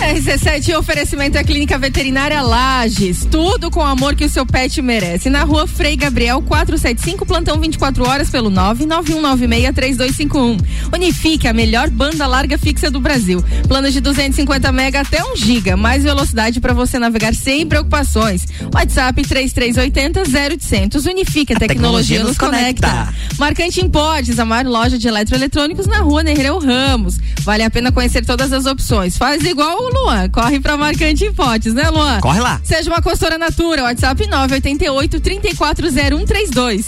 RC7 0.00 0.78
oferecimento 0.78 1.36
à 1.36 1.44
Clínica 1.44 1.78
Veterinária 1.78 2.40
Lages. 2.40 3.26
Tudo 3.30 3.70
com 3.70 3.80
o 3.80 3.84
amor 3.84 4.16
que 4.16 4.24
o 4.24 4.30
seu 4.30 4.46
pet 4.46 4.80
merece. 4.80 5.28
Na 5.28 5.44
rua 5.44 5.66
Frei 5.66 5.94
Gabriel 5.94 6.40
475, 6.40 7.26
plantão 7.26 7.60
24 7.60 8.08
horas 8.08 8.30
pelo 8.30 8.50
991963251. 8.50 10.58
Unifique, 10.94 11.46
a 11.46 11.52
melhor 11.52 11.90
banda 11.90 12.26
larga 12.26 12.56
fixa 12.56 12.90
do 12.90 12.98
Brasil. 12.98 13.44
Planos 13.68 13.92
de 13.92 14.00
250 14.00 14.72
mega 14.72 15.02
até 15.02 15.22
1 15.22 15.36
giga. 15.36 15.76
Mais 15.76 16.02
velocidade 16.02 16.60
para 16.60 16.72
você 16.72 16.98
navegar 16.98 17.34
sem 17.34 17.66
preocupações. 17.66 18.46
WhatsApp 18.74 19.22
3380 19.22 20.22
0800. 20.22 21.04
Unifique, 21.04 21.52
a, 21.52 21.56
a 21.56 21.60
tecnologia, 21.60 22.20
tecnologia, 22.20 22.24
nos 22.24 22.38
conecta. 22.38 22.88
conecta. 22.88 23.14
Marcante 23.38 23.84
Importes, 23.84 24.38
a 24.38 24.46
maior 24.46 24.64
loja 24.64 24.98
de 24.98 25.06
eletroeletrônicos 25.06 25.86
na 25.86 25.98
rua 25.98 26.22
Nereu 26.22 26.58
Ramos. 26.58 27.18
Vale 27.42 27.64
a 27.64 27.70
pena 27.70 27.92
conhecer 27.92 28.24
todas 28.24 28.50
as 28.50 28.64
opções. 28.64 29.18
Faz 29.18 29.44
igual 29.44 29.78
o 29.78 29.89
Luan. 29.92 30.28
Corre 30.30 30.60
pra 30.60 30.76
Marcante 30.76 31.24
Hipóteses, 31.24 31.74
né, 31.74 31.88
Luan? 31.90 32.20
Corre 32.20 32.40
lá. 32.40 32.60
Seja 32.64 32.90
uma 32.90 33.02
consultora 33.02 33.38
Natura. 33.38 33.82
WhatsApp 33.82 34.26
988 34.26 35.20
340132. 35.20 36.86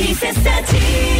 RC7 0.00 1.19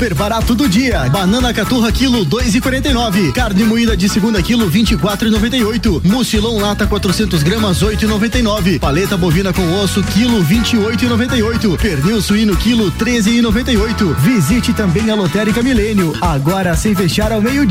Super 0.00 0.14
barato 0.14 0.54
do 0.54 0.66
dia. 0.66 1.10
Banana 1.10 1.52
caturra 1.52 1.92
quilo 1.92 2.24
dois 2.24 2.54
e 2.54 2.60
quarenta 2.60 2.88
e 2.88 2.92
nove. 2.94 3.32
Carne 3.32 3.64
moída 3.64 3.94
de 3.94 4.08
segunda 4.08 4.40
quilo 4.40 4.66
vinte 4.66 4.92
e 4.92 4.96
quatro 4.96 5.28
e 5.28 5.30
noventa 5.30 5.58
e 5.58 5.62
oito. 5.62 6.00
Mucilão 6.02 6.58
lata 6.58 6.86
400 6.86 7.42
gramas 7.42 7.82
oito 7.82 8.06
e 8.06 8.08
noventa 8.08 8.38
e 8.38 8.42
nove. 8.42 8.78
Paleta 8.78 9.18
bovina 9.18 9.52
com 9.52 9.70
osso 9.74 10.02
quilo 10.04 10.42
vinte 10.42 10.72
e 10.72 10.78
oito 10.78 11.04
e 11.04 11.06
noventa 11.08 11.36
e 11.36 11.42
oito. 11.42 11.76
Pernil 11.76 12.22
suíno 12.22 12.56
quilo 12.56 12.90
treze 12.90 13.36
e 13.36 13.42
noventa 13.42 13.72
e 13.72 13.76
oito. 13.76 14.16
Visite 14.20 14.72
também 14.72 15.10
a 15.10 15.14
Lotérica 15.14 15.62
Milênio, 15.62 16.14
agora 16.22 16.74
sem 16.74 16.94
fechar 16.94 17.30
ao 17.30 17.42
meio 17.42 17.66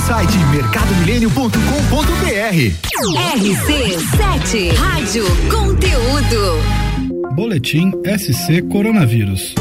site 0.00 0.38
mercadomilênio.com.br. 0.50 1.52
RC7 3.36 4.74
Rádio 4.74 5.24
Conteúdo. 5.50 7.34
Boletim 7.34 7.92
SC 8.18 8.62
Coronavírus. 8.62 9.54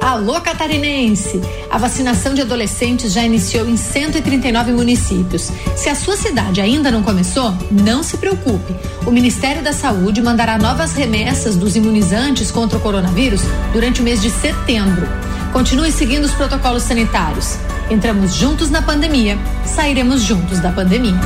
Alô 0.00 0.40
Catarinense! 0.40 1.40
A 1.70 1.78
vacinação 1.78 2.34
de 2.34 2.42
adolescentes 2.42 3.12
já 3.12 3.24
iniciou 3.24 3.68
em 3.68 3.76
139 3.76 4.72
municípios. 4.72 5.50
Se 5.74 5.88
a 5.88 5.96
sua 5.96 6.16
cidade 6.16 6.60
ainda 6.60 6.92
não 6.92 7.02
começou, 7.02 7.52
não 7.70 8.04
se 8.04 8.16
preocupe. 8.18 8.76
O 9.04 9.10
Ministério 9.10 9.62
da 9.62 9.72
Saúde 9.72 10.22
mandará 10.22 10.56
novas 10.56 10.92
remessas 10.92 11.56
dos 11.56 11.74
imunizantes 11.74 12.52
contra 12.52 12.78
o 12.78 12.80
coronavírus 12.80 13.42
durante 13.72 14.00
o 14.00 14.04
mês 14.04 14.22
de 14.22 14.30
setembro. 14.30 15.08
Continue 15.52 15.90
seguindo 15.90 16.24
os 16.24 16.32
protocolos 16.32 16.84
sanitários. 16.84 17.58
Entramos 17.90 18.34
juntos 18.34 18.70
na 18.70 18.82
pandemia, 18.82 19.36
sairemos 19.64 20.22
juntos 20.22 20.60
da 20.60 20.72
pandemia. 20.72 21.18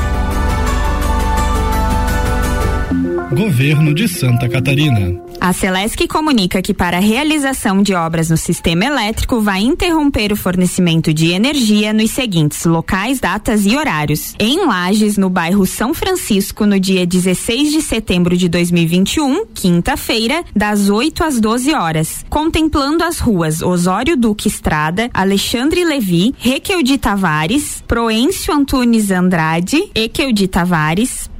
Governo 3.31 3.93
de 3.93 4.09
Santa 4.09 4.49
Catarina. 4.49 5.26
A 5.47 5.53
Celesc 5.53 6.09
comunica 6.09 6.61
que 6.61 6.75
para 6.75 6.97
a 6.97 7.01
realização 7.01 7.81
de 7.81 7.95
obras 7.95 8.31
no 8.31 8.37
sistema 8.37 8.85
elétrico 8.85 9.41
vai 9.41 9.61
interromper 9.61 10.33
o 10.33 10.37
fornecimento 10.37 11.15
de 11.15 11.31
energia 11.31 11.93
nos 11.93 12.11
seguintes 12.11 12.65
locais, 12.65 13.21
datas 13.21 13.65
e 13.65 13.77
horários. 13.77 14.35
Em 14.41 14.67
Lages, 14.67 15.17
no 15.17 15.31
bairro 15.31 15.65
São 15.65 15.95
Francisco, 15.95 16.67
no 16.67 16.81
dia 16.81 17.07
16 17.07 17.71
de 17.71 17.81
setembro 17.81 18.37
de 18.37 18.49
2021, 18.49 19.47
quinta-feira, 19.55 20.43
das 20.53 20.89
8 20.89 21.23
às 21.23 21.39
12 21.39 21.73
horas, 21.75 22.25
contemplando 22.29 23.05
as 23.05 23.21
ruas 23.21 23.63
Osório 23.63 24.17
Duque 24.17 24.49
Estrada, 24.49 25.09
Alexandre 25.15 25.85
Levi, 25.85 26.35
Requeu 26.39 26.83
de 26.83 26.99
Tavares, 26.99 27.85
Proêncio 27.87 28.53
Antunes 28.53 29.13
Andrade, 29.13 29.81
Equeu 29.95 30.33
de 30.33 30.49
Tavares, 30.49 31.31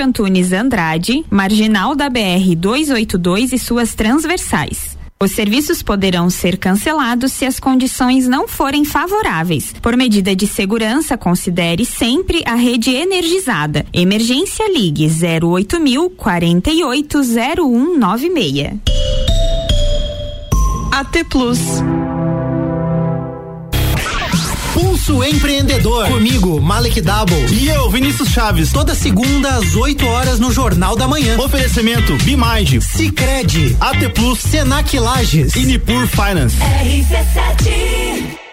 Antunes 0.00 0.52
Andrade, 0.52 1.24
Marginal 1.28 1.96
da 1.96 2.08
BR 2.08 2.54
282 2.56 3.39
e 3.52 3.58
suas 3.58 3.94
transversais. 3.94 4.98
Os 5.22 5.32
serviços 5.32 5.82
poderão 5.82 6.30
ser 6.30 6.56
cancelados 6.56 7.32
se 7.32 7.44
as 7.44 7.60
condições 7.60 8.26
não 8.26 8.48
forem 8.48 8.86
favoráveis. 8.86 9.74
Por 9.82 9.94
medida 9.94 10.34
de 10.34 10.46
segurança, 10.46 11.18
considere 11.18 11.84
sempre 11.84 12.42
a 12.46 12.54
rede 12.54 12.94
energizada. 12.94 13.84
Emergência 13.92 14.64
Ligue 14.72 15.10
08000 15.42 16.08
480196. 16.16 18.80
AT 20.90 21.24
Plus. 21.28 21.60
Pulso 24.80 25.22
Empreendedor. 25.22 26.06
Comigo, 26.08 26.58
Malek 26.58 27.02
Double. 27.02 27.36
E 27.52 27.68
eu, 27.68 27.90
Vinícius 27.90 28.30
Chaves. 28.30 28.72
Toda 28.72 28.94
segunda 28.94 29.56
às 29.56 29.76
8 29.76 30.06
horas 30.06 30.40
no 30.40 30.50
Jornal 30.50 30.96
da 30.96 31.06
Manhã. 31.06 31.38
Oferecimento 31.38 32.16
Bimage. 32.24 32.80
Cicred. 32.80 33.76
AT 33.78 34.08
Plus. 34.14 34.38
Senac 34.40 34.98
Lages. 34.98 35.54
E 35.54 35.66
Nipur 35.66 36.06
Finance. 36.06 36.56
RC7 36.56 38.49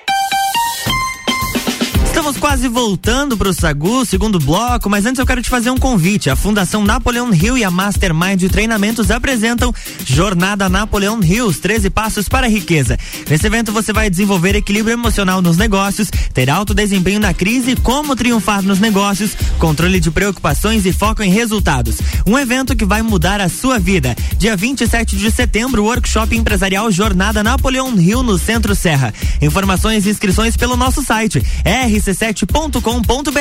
Estamos 2.17 2.37
quase 2.37 2.67
voltando 2.67 3.37
para 3.37 3.49
o 3.49 3.53
Sagu, 3.53 4.03
segundo 4.03 4.39
bloco, 4.39 4.89
mas 4.89 5.05
antes 5.05 5.19
eu 5.19 5.25
quero 5.25 5.39
te 5.39 5.51
fazer 5.51 5.69
um 5.69 5.77
convite. 5.77 6.31
A 6.31 6.35
Fundação 6.35 6.83
Napoleão 6.83 7.31
Hill 7.31 7.59
e 7.59 7.63
a 7.63 7.69
Mastermind 7.69 8.39
de 8.39 8.49
Treinamentos 8.49 9.11
apresentam 9.11 9.71
Jornada 10.03 10.67
Napoleão 10.67 11.21
Hills, 11.21 11.61
13 11.61 11.91
passos 11.91 12.27
para 12.27 12.47
a 12.47 12.49
riqueza. 12.49 12.97
Nesse 13.29 13.45
evento 13.45 13.71
você 13.71 13.93
vai 13.93 14.09
desenvolver 14.09 14.55
equilíbrio 14.55 14.93
emocional 14.93 15.43
nos 15.43 15.57
negócios, 15.57 16.09
ter 16.33 16.49
alto 16.49 16.73
desempenho 16.73 17.19
na 17.19 17.35
crise, 17.35 17.75
como 17.75 18.15
triunfar 18.15 18.63
nos 18.63 18.79
negócios, 18.79 19.37
controle 19.59 19.99
de 19.99 20.09
preocupações 20.09 20.87
e 20.87 20.91
foco 20.91 21.21
em 21.21 21.29
resultados. 21.29 21.97
Um 22.25 22.37
evento 22.37 22.75
que 22.75 22.83
vai 22.83 23.03
mudar 23.03 23.39
a 23.39 23.47
sua 23.47 23.77
vida. 23.77 24.15
Dia 24.39 24.57
27 24.57 25.15
de 25.15 25.29
setembro, 25.29 25.83
workshop 25.83 26.35
empresarial 26.35 26.89
Jornada 26.91 27.43
Napoleão 27.43 27.95
Hill 27.95 28.23
no 28.23 28.39
Centro 28.39 28.73
Serra. 28.73 29.13
Informações 29.39 30.07
e 30.07 30.09
inscrições 30.09 30.57
pelo 30.57 30.75
nosso 30.75 31.03
site 31.03 31.43
rc 31.63 32.06
rc7.com.br. 32.07 33.37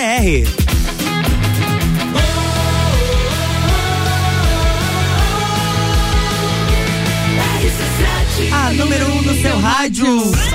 A 8.52 8.72
número 8.72 9.06
1 9.06 9.12
um 9.12 9.22
no 9.22 9.40
seu 9.40 9.58
rádio. 9.60 10.06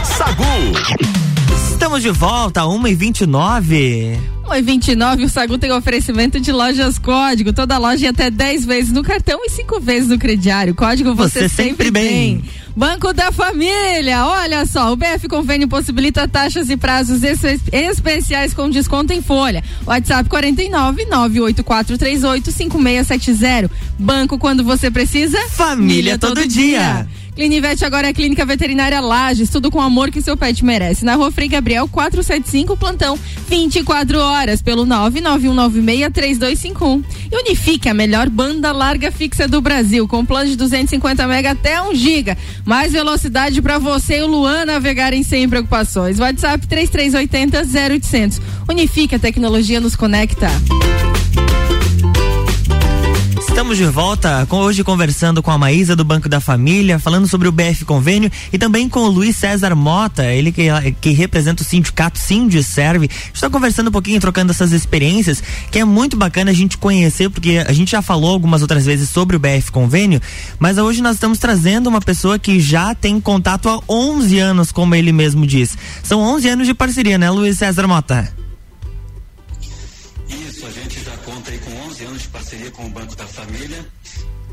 Sagu. 0.03 0.43
Estamos 1.71 2.01
de 2.01 2.11
volta, 2.11 2.61
1h29. 2.63 4.19
1,29 4.43 5.23
o 5.23 5.29
Sagu 5.29 5.57
tem 5.57 5.71
oferecimento 5.71 6.37
de 6.37 6.51
lojas 6.51 6.99
Código. 6.99 7.53
Toda 7.53 7.77
loja 7.77 8.05
em 8.05 8.09
até 8.09 8.29
10 8.29 8.65
vezes 8.65 8.91
no 8.91 9.03
cartão 9.03 9.39
e 9.45 9.49
5 9.49 9.79
vezes 9.79 10.09
no 10.09 10.19
crediário. 10.19 10.75
Código 10.75 11.15
você, 11.15 11.47
você 11.47 11.49
sempre, 11.49 11.85
sempre 11.85 11.91
bem. 11.91 12.41
bem. 12.41 12.43
Banco 12.75 13.13
da 13.13 13.31
Família, 13.31 14.25
olha 14.25 14.65
só, 14.65 14.91
o 14.91 14.95
BF 14.95 15.27
Convênio 15.27 15.67
possibilita 15.67 16.27
taxas 16.27 16.69
e 16.69 16.77
prazos 16.77 17.21
especiais 17.71 18.53
com 18.53 18.69
desconto 18.69 19.11
em 19.11 19.21
folha. 19.21 19.63
WhatsApp 19.85 20.29
49 20.29 21.05
98438 21.05 22.51
5670. 22.51 23.71
Banco 23.99 24.37
quando 24.37 24.63
você 24.63 24.89
precisa. 24.89 25.37
Família, 25.49 25.55
Família 25.57 26.17
todo, 26.17 26.35
todo, 26.35 26.47
dia. 26.47 26.79
dia. 26.79 27.07
Clinivete 27.35 27.85
agora 27.85 28.09
é 28.09 28.13
Clínica 28.13 28.45
Veterinária 28.45 28.99
Lages, 28.99 29.49
tudo 29.49 29.71
com 29.71 29.79
o 29.79 29.81
amor 29.81 30.11
que 30.11 30.21
seu 30.21 30.35
pet 30.35 30.65
merece. 30.65 31.05
Na 31.05 31.15
rua 31.15 31.31
Frei 31.31 31.47
Gabriel 31.47 31.87
475, 31.87 32.75
plantão 32.75 33.17
24 33.47 34.19
horas, 34.19 34.61
pelo 34.61 34.85
991963251. 34.85 37.01
E 37.31 37.37
Unifique, 37.37 37.87
a 37.87 37.93
melhor 37.93 38.29
banda 38.29 38.73
larga 38.73 39.11
fixa 39.11 39.47
do 39.47 39.61
Brasil, 39.61 40.05
com 40.07 40.25
plano 40.25 40.49
de 40.49 40.55
250 40.57 41.27
mega 41.27 41.51
até 41.51 41.79
1 41.81 41.95
giga. 41.95 42.37
Mais 42.65 42.91
velocidade 42.91 43.61
para 43.61 43.77
você 43.77 44.17
e 44.19 44.23
o 44.23 44.27
Luan 44.27 44.65
navegarem 44.65 45.23
sem 45.23 45.47
preocupações. 45.47 46.19
WhatsApp 46.19 46.67
3380 46.67 47.61
0800. 47.95 48.41
Unifique, 48.69 49.15
a 49.15 49.19
tecnologia 49.19 49.79
nos 49.79 49.95
conecta. 49.95 50.49
Estamos 53.51 53.77
de 53.77 53.85
volta, 53.85 54.45
com, 54.47 54.59
hoje 54.59 54.81
conversando 54.81 55.43
com 55.43 55.51
a 55.51 55.57
Maísa 55.57 55.93
do 55.93 56.05
Banco 56.05 56.29
da 56.29 56.39
Família, 56.39 56.97
falando 56.97 57.27
sobre 57.27 57.49
o 57.49 57.51
BF 57.51 57.83
Convênio 57.83 58.31
e 58.51 58.57
também 58.57 58.87
com 58.87 59.01
o 59.01 59.09
Luiz 59.09 59.35
César 59.35 59.75
Mota, 59.75 60.25
ele 60.25 60.53
que, 60.53 60.67
que 61.01 61.11
representa 61.11 61.61
o 61.61 61.65
sindicato 61.65 62.17
Serve. 62.17 63.09
Está 63.31 63.49
conversando 63.49 63.89
um 63.89 63.91
pouquinho, 63.91 64.21
trocando 64.21 64.51
essas 64.51 64.71
experiências, 64.71 65.43
que 65.69 65.77
é 65.77 65.85
muito 65.85 66.15
bacana 66.15 66.49
a 66.49 66.53
gente 66.53 66.77
conhecer, 66.77 67.29
porque 67.29 67.63
a 67.67 67.73
gente 67.73 67.91
já 67.91 68.01
falou 68.01 68.31
algumas 68.31 68.61
outras 68.61 68.85
vezes 68.85 69.09
sobre 69.09 69.35
o 69.35 69.39
BF 69.39 69.69
Convênio, 69.69 70.21
mas 70.57 70.77
hoje 70.77 71.01
nós 71.01 71.15
estamos 71.15 71.37
trazendo 71.37 71.87
uma 71.87 72.01
pessoa 72.01 72.39
que 72.39 72.57
já 72.59 72.95
tem 72.95 73.19
contato 73.19 73.67
há 73.67 73.79
11 73.87 74.39
anos, 74.39 74.71
como 74.71 74.95
ele 74.95 75.11
mesmo 75.11 75.45
diz. 75.45 75.77
São 76.01 76.21
11 76.21 76.47
anos 76.47 76.67
de 76.67 76.73
parceria, 76.73 77.17
né, 77.17 77.29
Luiz 77.29 77.57
César 77.57 77.85
Mota? 77.85 78.33
Parceria 82.31 82.71
com 82.71 82.85
o 82.85 82.89
Banco 82.89 83.15
da 83.15 83.27
Família 83.27 83.85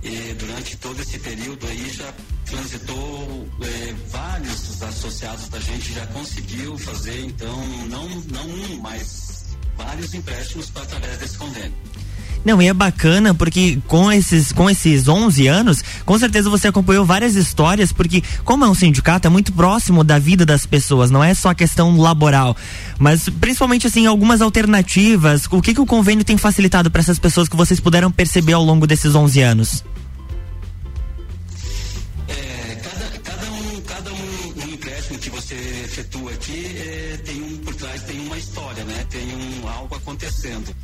e 0.03 0.35
durante 0.35 0.77
todo 0.77 1.01
esse 1.01 1.19
período 1.19 1.67
aí 1.67 1.91
já 1.91 2.13
transitou 2.45 3.49
é, 3.63 3.95
vários 4.09 4.83
associados 4.83 5.49
da 5.49 5.59
gente 5.59 5.93
já 5.93 6.07
conseguiu 6.09 6.79
fazer 6.79 7.25
então 7.25 7.57
não 7.89 8.09
não 8.09 8.49
um 8.49 8.81
mas 8.81 9.57
vários 9.77 10.13
empréstimos 10.15 10.71
através 10.75 11.19
desse 11.19 11.39
convênio. 11.39 11.75
Não, 12.45 12.63
e 12.63 12.69
é 12.69 12.73
bacana 12.73 13.35
porque 13.35 13.79
com 13.87 14.11
esses, 14.11 14.53
com 14.53 14.71
esses 14.71 15.09
11 15.09 15.47
anos, 15.47 15.83
com 16.05 16.19
certeza 16.19 16.49
você 16.49 16.69
acompanhou 16.69 17.05
várias 17.05 17.35
histórias, 17.35 17.93
porque 17.93 18.23
como 18.45 18.65
é 18.65 18.69
um 18.69 18.75
sindicato, 18.75 19.27
é 19.27 19.31
muito 19.31 19.53
próximo 19.53 20.03
da 20.05 20.19
vida 20.19 20.47
das 20.47 20.65
pessoas, 20.65 21.11
não 21.11 21.23
é 21.23 21.35
só 21.35 21.53
questão 21.53 21.97
laboral, 21.99 22.57
mas 22.99 23.29
principalmente 23.29 23.87
assim, 23.87 24.07
algumas 24.07 24.41
alternativas, 24.41 25.47
o 25.51 25.61
que 25.61 25.75
que 25.75 25.81
o 25.81 25.87
convênio 25.87 26.25
tem 26.25 26.37
facilitado 26.37 26.91
para 26.91 27.01
essas 27.01 27.19
pessoas 27.19 27.49
que 27.49 27.57
vocês 27.57 27.81
puderam 27.81 28.11
perceber 28.11 28.55
ao 28.55 28.65
longo 28.65 28.87
desses 28.87 29.15
11 29.15 29.41
anos? 29.43 29.85
É, 32.29 32.75
cada, 32.77 33.19
cada, 33.19 33.51
um, 33.53 33.81
cada 33.83 34.13
um, 34.13 34.65
um 34.65 34.75
empréstimo 34.75 35.19
que 35.19 35.31
você 35.31 35.55
efetua 35.85 36.33
aqui 36.33 36.77
é, 36.77 37.21
tem 37.25 37.43
um 37.43 37.57
por 37.59 37.75
trás, 37.75 38.03
tem 38.03 38.21
uma 38.21 38.39
história, 38.39 38.85
né? 38.85 39.07
Tem 39.11 39.27
um, 39.35 39.69
algo 39.69 39.95
acontecendo. 39.95 40.75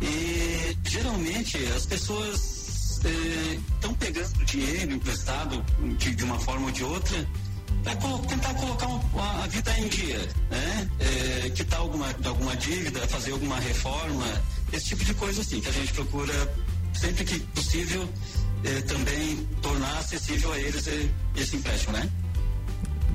E 0.00 0.76
geralmente 0.88 1.56
as 1.76 1.86
pessoas 1.86 2.60
estão 2.96 3.92
é, 3.92 3.94
pegando 3.98 4.44
dinheiro 4.44 4.92
emprestado 4.92 5.64
de, 5.98 6.14
de, 6.14 6.24
uma 6.24 6.38
forma 6.38 6.66
ou 6.66 6.72
de 6.72 6.84
outra 6.84 7.26
para 7.82 7.94
tentar 8.28 8.54
colocar 8.54 8.86
um, 8.88 9.00
a, 9.18 9.44
a, 9.44 9.46
vida 9.46 9.78
em 9.78 9.88
dia, 9.88 10.18
né? 10.50 10.90
É, 10.98 11.50
quitar 11.50 11.80
alguma, 11.80 12.06
alguma 12.24 12.56
dívida, 12.56 13.06
fazer 13.08 13.32
alguma 13.32 13.58
reforma, 13.58 14.26
esse 14.72 14.86
tipo 14.88 15.04
de 15.04 15.14
coisa 15.14 15.40
assim, 15.40 15.60
que 15.60 15.68
a 15.68 15.72
gente 15.72 15.92
procura 15.92 16.54
sempre 16.92 17.24
que 17.24 17.40
possível 17.40 18.08
é, 18.64 18.80
também 18.82 19.48
tornar 19.62 19.98
acessível 19.98 20.52
a 20.52 20.58
eles 20.58 20.86
esse 21.36 21.56
empréstimo, 21.56 21.92
né? 21.92 22.10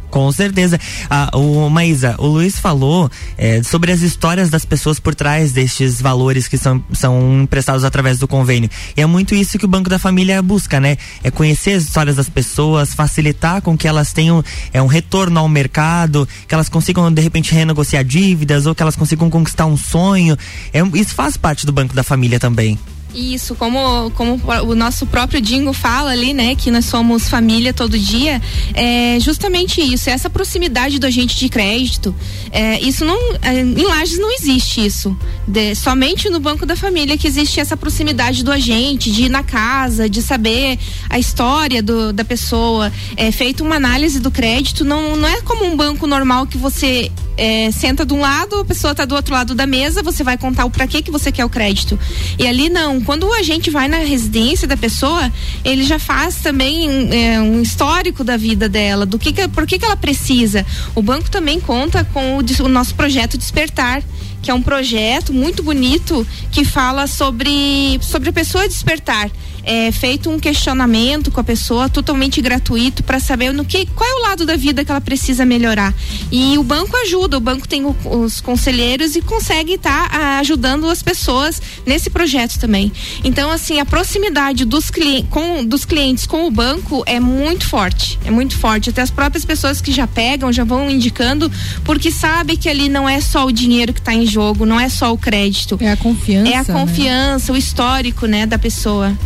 Com 0.10 0.32
certeza. 0.32 0.80
Ah, 1.10 1.30
o 1.34 1.70
Maísa, 1.70 2.16
o 2.18 2.28
Luiz 2.28 2.58
falou 2.58 3.10
é, 3.38 3.62
sobre 3.64 3.92
as 3.92 4.02
histórias 4.02 4.50
das 4.50 4.64
pessoas 4.64 5.00
por 5.00 5.14
trás 5.14 5.52
destes 5.52 6.02
valores 6.02 6.48
que 6.48 6.58
são, 6.58 6.84
são 6.94 7.44
emprestados 7.44 7.84
através 7.84 8.18
do 8.18 8.28
convênio. 8.28 8.70
E 8.96 9.02
é 9.02 9.06
muito 9.06 9.36
isso 9.36 9.58
que 9.58 9.66
o 9.66 9.68
Banco 9.68 9.90
da 9.90 10.00
Família 10.00 10.42
busca, 10.42 10.80
né? 10.80 10.98
É 11.24 11.30
conhecer 11.30 11.72
as 11.72 11.84
histórias 11.84 12.16
das 12.16 12.30
pessoas, 12.30 12.94
facilitar 12.94 13.62
com 13.62 13.78
que 13.78 13.88
elas 13.88 14.14
tenham 14.14 14.44
é, 14.72 14.82
um 14.82 14.88
retorno 14.88 15.40
ao 15.40 15.50
mercado, 15.50 16.28
que 16.48 16.54
elas 16.54 16.70
consigam 16.70 17.12
de 17.12 17.22
repente 17.22 17.54
renegociar 17.54 18.04
dívidas 18.04 18.66
ou 18.66 18.74
que 18.74 18.82
elas 18.82 18.96
consigam 18.96 19.30
conquistar 19.30 19.66
um 19.66 19.78
sonho. 19.78 20.38
É, 20.72 20.80
isso 20.98 21.14
faz 21.14 21.36
parte 21.36 21.66
do 21.66 21.72
Banco 21.72 21.94
da 21.94 22.04
Família 22.04 22.40
também. 22.40 22.80
Isso, 23.16 23.56
como, 23.56 24.12
como 24.12 24.42
o 24.68 24.76
nosso 24.76 25.06
próprio 25.06 25.40
Dingo 25.40 25.72
fala 25.72 26.12
ali, 26.12 26.34
né, 26.34 26.54
que 26.54 26.70
nós 26.70 26.86
somos 26.86 27.30
família 27.30 27.74
todo 27.74 27.98
dia, 27.98 28.42
é 28.74 29.18
justamente 29.22 29.82
isso, 29.82 30.10
essa 30.10 30.30
proximidade 30.30 31.00
do 31.00 31.08
agente 31.08 31.38
de 31.38 31.48
crédito, 31.48 32.14
é, 32.52 32.80
isso 32.82 33.06
não, 33.06 33.18
é, 33.42 33.62
em 33.62 33.86
Lages 33.86 34.20
não 34.20 34.32
existe 34.34 34.86
isso, 34.86 35.18
de, 35.48 35.74
somente 35.76 36.30
no 36.30 36.42
Banco 36.42 36.66
da 36.66 36.76
Família 36.76 37.18
que 37.18 37.26
existe 37.26 37.60
essa 37.60 37.78
proximidade 37.78 38.44
do 38.44 38.52
agente, 38.52 39.10
de 39.10 39.24
ir 39.24 39.30
na 39.30 39.44
casa, 39.44 40.10
de 40.10 40.22
saber 40.22 40.78
a 41.10 41.18
história 41.18 41.82
do, 41.82 42.12
da 42.12 42.26
pessoa, 42.26 42.92
é 43.16 43.32
feito 43.32 43.64
uma 43.64 43.76
análise 43.76 44.20
do 44.20 44.30
crédito, 44.30 44.84
não, 44.84 45.16
não 45.16 45.28
é 45.28 45.42
como 45.42 45.64
um 45.64 45.78
banco 45.78 46.06
normal 46.06 46.46
que 46.46 46.58
você 46.58 47.10
é, 47.38 47.70
senta 47.72 48.06
de 48.06 48.14
um 48.14 48.20
lado, 48.20 48.60
a 48.60 48.66
pessoa 48.66 48.92
está 48.92 49.06
do 49.06 49.16
outro 49.16 49.34
lado 49.34 49.56
da 49.56 49.66
mesa, 49.66 50.02
você 50.02 50.24
vai 50.24 50.38
contar 50.38 50.66
o 50.66 50.70
para 50.70 50.88
que 50.88 51.02
que 51.02 51.12
você 51.12 51.32
quer 51.32 51.46
o 51.46 51.50
crédito. 51.50 52.00
E 52.38 52.48
ali 52.48 52.70
não, 52.70 53.02
quando 53.02 53.32
a 53.34 53.44
gente 53.44 53.70
vai 53.70 53.88
na 53.88 53.98
residência 53.98 54.68
da 54.68 54.78
pessoa, 54.78 55.32
ele 55.64 55.84
já 55.84 56.00
faz 56.00 56.38
também 56.38 57.10
é, 57.12 57.40
um 57.42 57.62
histórico 57.62 58.24
da 58.24 58.38
vida 58.38 58.70
dela, 58.70 59.06
do 59.06 59.20
que, 59.20 59.32
que 59.32 59.48
por 59.48 59.66
que 59.66 59.80
que 59.80 59.86
ela 59.86 59.98
precisa. 59.98 60.66
O 60.94 61.02
banco 61.02 61.30
também 61.30 61.60
conta 61.60 62.04
com 62.14 62.38
o, 62.38 62.64
o 62.64 62.70
nosso 62.70 62.96
projeto 62.96 63.38
Despertar, 63.38 64.02
que 64.42 64.52
é 64.52 64.54
um 64.54 64.62
projeto 64.62 65.34
muito 65.34 65.64
bonito 65.64 66.26
que 66.52 66.64
fala 66.64 67.08
sobre 67.08 68.00
sobre 68.02 68.30
a 68.30 68.34
pessoa 68.34 68.68
despertar 68.68 69.32
é, 69.66 69.92
feito 69.92 70.30
um 70.30 70.40
questionamento 70.40 71.32
com 71.32 71.40
a 71.40 71.44
pessoa 71.44 71.90
totalmente 71.90 72.40
gratuito 72.42 73.04
para 73.04 73.20
saber 73.20 73.52
no 73.52 73.66
que 73.66 73.86
qual 73.88 74.10
é 74.10 74.14
o 74.14 74.22
lado 74.22 74.46
da 74.46 74.56
vida 74.56 74.86
que 74.86 74.92
ela 74.92 75.02
precisa 75.02 75.46
melhorar. 75.46 75.94
E 76.32 76.58
o 76.58 76.64
banco 76.64 76.96
ajuda, 76.98 77.38
o 77.38 77.40
banco 77.40 77.68
tem 77.68 77.84
o, 77.84 77.96
os 78.06 78.40
conselheiros 78.40 79.16
e 79.16 79.22
consegue 79.22 79.74
estar 79.74 80.10
tá, 80.10 80.40
ajudando 80.40 80.88
as 80.88 81.02
pessoas 81.02 81.62
nesse 81.86 82.10
projeto 82.10 82.60
também. 82.60 82.92
Então, 83.24 83.50
assim, 83.50 83.80
a 83.80 83.86
proximidade 83.86 84.66
dos, 84.66 84.92
cli 84.92 85.26
com, 85.30 85.66
dos 85.66 85.84
clientes 85.84 86.28
com 86.28 86.46
o 86.46 86.52
banco 86.52 87.04
é 87.06 87.20
muito 87.20 87.68
forte. 87.68 88.20
É 88.24 88.30
muito 88.30 88.56
forte. 88.58 88.92
Até 88.92 89.02
as 89.02 89.12
próprias 89.12 89.44
pessoas 89.44 89.82
que 89.82 89.92
já 89.92 90.06
pegam, 90.06 90.54
já 90.54 90.64
vão 90.64 90.90
indicando, 90.90 91.52
porque 91.84 92.12
sabe 92.12 92.56
que 92.56 92.70
ali 92.70 92.88
não 92.88 93.10
é 93.10 93.20
só 93.20 93.46
o 93.46 93.52
dinheiro 93.52 93.94
que 93.94 94.00
está 94.00 94.14
em 94.14 94.26
jogo, 94.26 94.66
não 94.66 94.80
é 94.80 94.90
só 94.90 95.12
o 95.12 95.18
crédito. 95.18 95.78
É 95.82 95.92
a 95.92 95.98
confiança. 95.98 96.52
É 96.52 96.56
a 96.56 96.64
né? 96.64 96.66
confiança, 96.66 97.52
né? 97.52 97.58
o 97.58 97.60
histórico, 97.60 98.26
né, 98.28 98.46
da 98.46 98.60
pessoa. 98.60 99.18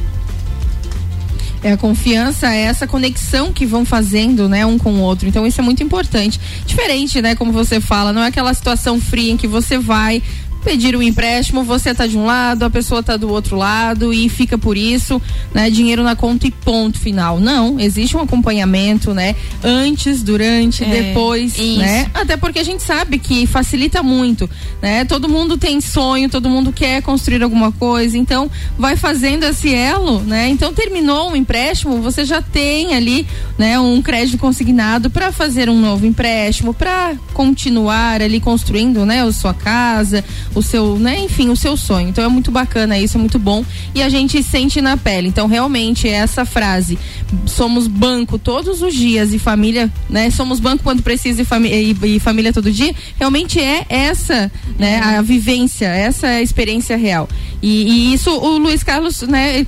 É 1.62 1.74
a 1.74 1.78
confiança, 1.78 2.54
é 2.54 2.62
essa 2.62 2.88
conexão 2.88 3.52
que 3.52 3.65
vão 3.65 3.84
fazendo, 3.84 4.48
né, 4.48 4.65
um 4.65 4.78
com 4.78 4.93
o 4.93 5.02
outro. 5.02 5.28
Então 5.28 5.45
isso 5.45 5.60
é 5.60 5.63
muito 5.63 5.84
importante. 5.84 6.39
Diferente, 6.65 7.22
né, 7.22 7.36
como 7.36 7.52
você 7.52 7.82
fala, 7.82 8.13
não 8.13 8.24
é 8.24 8.28
aquela 8.28 8.54
situação 8.54 9.00
fria 9.00 9.32
em 9.32 9.38
que 9.38 9.48
você 9.48 9.78
vai, 9.78 10.24
pedir 10.63 10.95
um 10.95 11.02
empréstimo, 11.02 11.63
você 11.63 11.93
tá 11.93 12.06
de 12.06 12.17
um 12.17 12.26
lado, 12.26 12.63
a 12.63 12.69
pessoa 12.69 13.02
tá 13.02 13.17
do 13.17 13.30
outro 13.30 13.56
lado 13.56 14.13
e 14.13 14.30
fica 14.30 14.58
por 14.58 14.78
isso, 14.78 15.22
né, 15.54 15.69
dinheiro 15.69 16.04
na 16.04 16.15
conta 16.15 16.48
e 16.48 16.52
ponto 16.52 17.00
final. 17.00 17.39
Não, 17.39 17.80
existe 17.80 18.15
um 18.15 18.22
acompanhamento, 18.22 19.13
né, 19.13 19.36
antes, 19.63 20.22
durante, 20.22 20.84
é, 20.84 20.88
depois, 20.88 21.58
isso. 21.58 21.80
né? 21.80 22.10
Até 22.13 22.38
porque 22.38 22.60
a 22.60 22.63
gente 22.63 22.84
sabe 22.84 23.17
que 23.19 23.45
facilita 23.48 24.04
muito, 24.04 24.50
né? 24.82 25.06
Todo 25.06 25.30
mundo 25.30 25.58
tem 25.58 25.82
sonho, 25.82 26.30
todo 26.30 26.50
mundo 26.50 26.72
quer 26.72 27.02
construir 27.02 27.43
alguma 27.43 27.72
coisa, 27.72 28.17
então 28.17 28.50
vai 28.78 28.95
fazendo 28.95 29.43
esse 29.43 29.74
elo, 29.74 30.19
né? 30.22 30.50
Então 30.50 30.74
terminou 30.74 31.32
um 31.32 31.36
empréstimo, 31.36 32.02
você 32.02 32.26
já 32.26 32.41
tem 32.41 32.93
ali, 32.93 33.26
né, 33.58 33.80
um 33.80 34.02
crédito 34.02 34.38
consignado 34.38 35.10
para 35.10 35.32
fazer 35.32 35.69
um 35.69 35.80
novo 35.80 36.06
empréstimo, 36.06 36.74
para 36.74 37.15
continuar 37.34 38.22
ali 38.22 38.39
construindo, 38.39 39.06
né, 39.06 39.24
a 39.24 39.32
sua 39.32 39.54
casa, 39.54 40.24
o 40.55 40.62
seu, 40.62 40.97
né, 40.97 41.19
enfim, 41.19 41.49
o 41.49 41.55
seu 41.55 41.77
sonho. 41.77 42.09
Então 42.09 42.23
é 42.23 42.27
muito 42.27 42.51
bacana 42.51 42.97
isso, 42.97 43.17
é 43.17 43.19
muito 43.19 43.39
bom 43.39 43.63
e 43.93 44.01
a 44.01 44.09
gente 44.09 44.41
sente 44.43 44.81
na 44.81 44.97
pele. 44.97 45.27
Então 45.27 45.47
realmente 45.47 46.07
essa 46.07 46.45
frase, 46.45 46.97
somos 47.45 47.88
banco 47.88 48.38
todos 48.38 48.81
os 48.81 48.93
dias 48.93 49.33
e 49.33 49.39
família, 49.39 49.91
né, 50.09 50.29
somos 50.29 50.59
banco 50.59 50.83
quando 50.83 51.01
precisa 51.01 51.41
e, 51.41 51.45
e, 51.93 52.15
e 52.15 52.19
família 52.19 52.53
todo 52.53 52.71
dia, 52.71 52.93
realmente 53.17 53.59
é 53.59 53.85
essa, 53.89 54.51
né, 54.77 54.99
a 54.99 55.21
vivência, 55.21 55.88
essa 55.88 56.27
é 56.27 56.38
a 56.38 56.41
experiência 56.41 56.97
real. 56.97 57.27
E, 57.62 57.83
e 57.83 58.13
isso 58.13 58.31
o 58.31 58.57
Luiz 58.57 58.83
Carlos, 58.83 59.21
né, 59.21 59.63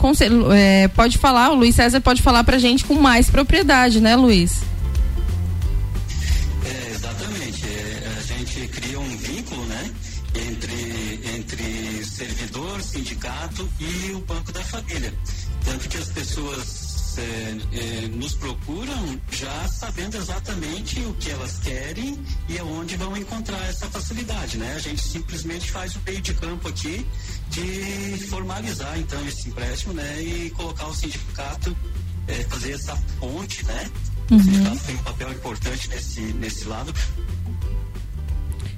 é, 0.53 0.87
pode 0.87 1.17
falar, 1.17 1.51
o 1.51 1.55
Luiz 1.55 1.75
César 1.75 2.01
pode 2.01 2.21
falar 2.21 2.43
pra 2.43 2.57
gente 2.57 2.85
com 2.85 2.95
mais 2.95 3.29
propriedade, 3.29 3.99
né, 3.99 4.15
Luiz? 4.15 4.70
E 13.81 14.11
o 14.11 14.19
Banco 14.21 14.51
da 14.51 14.63
Família. 14.63 15.13
Tanto 15.65 15.89
que 15.89 15.97
as 15.97 16.09
pessoas 16.09 17.17
é, 17.17 17.57
é, 17.73 18.07
nos 18.07 18.35
procuram 18.35 19.19
já 19.31 19.67
sabendo 19.67 20.17
exatamente 20.17 20.99
o 21.01 21.13
que 21.15 21.31
elas 21.31 21.57
querem 21.59 22.17
e 22.47 22.59
aonde 22.59 22.95
vão 22.95 23.17
encontrar 23.17 23.61
essa 23.67 23.87
facilidade, 23.87 24.57
né? 24.57 24.73
A 24.75 24.79
gente 24.79 25.01
simplesmente 25.01 25.71
faz 25.71 25.95
o 25.95 25.99
meio 26.05 26.21
de 26.21 26.33
campo 26.35 26.67
aqui 26.67 27.05
de 27.49 28.27
formalizar 28.29 28.97
então 28.99 29.25
esse 29.27 29.49
empréstimo, 29.49 29.93
né? 29.93 30.21
E 30.21 30.51
colocar 30.51 30.87
o 30.87 30.95
sindicato, 30.95 31.75
é, 32.27 32.43
fazer 32.43 32.73
essa 32.73 32.95
ponte, 33.19 33.65
né? 33.65 33.89
Uhum. 34.29 34.37
O 34.37 34.43
sindicato 34.43 34.79
tem 34.85 34.95
um 34.95 35.03
papel 35.03 35.31
importante 35.31 35.89
nesse, 35.89 36.21
nesse 36.21 36.65
lado. 36.65 36.93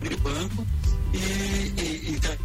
O 0.03 0.17
banco 0.17 0.67
e, 1.13 1.17
e 1.17 2.09
então, 2.09 2.35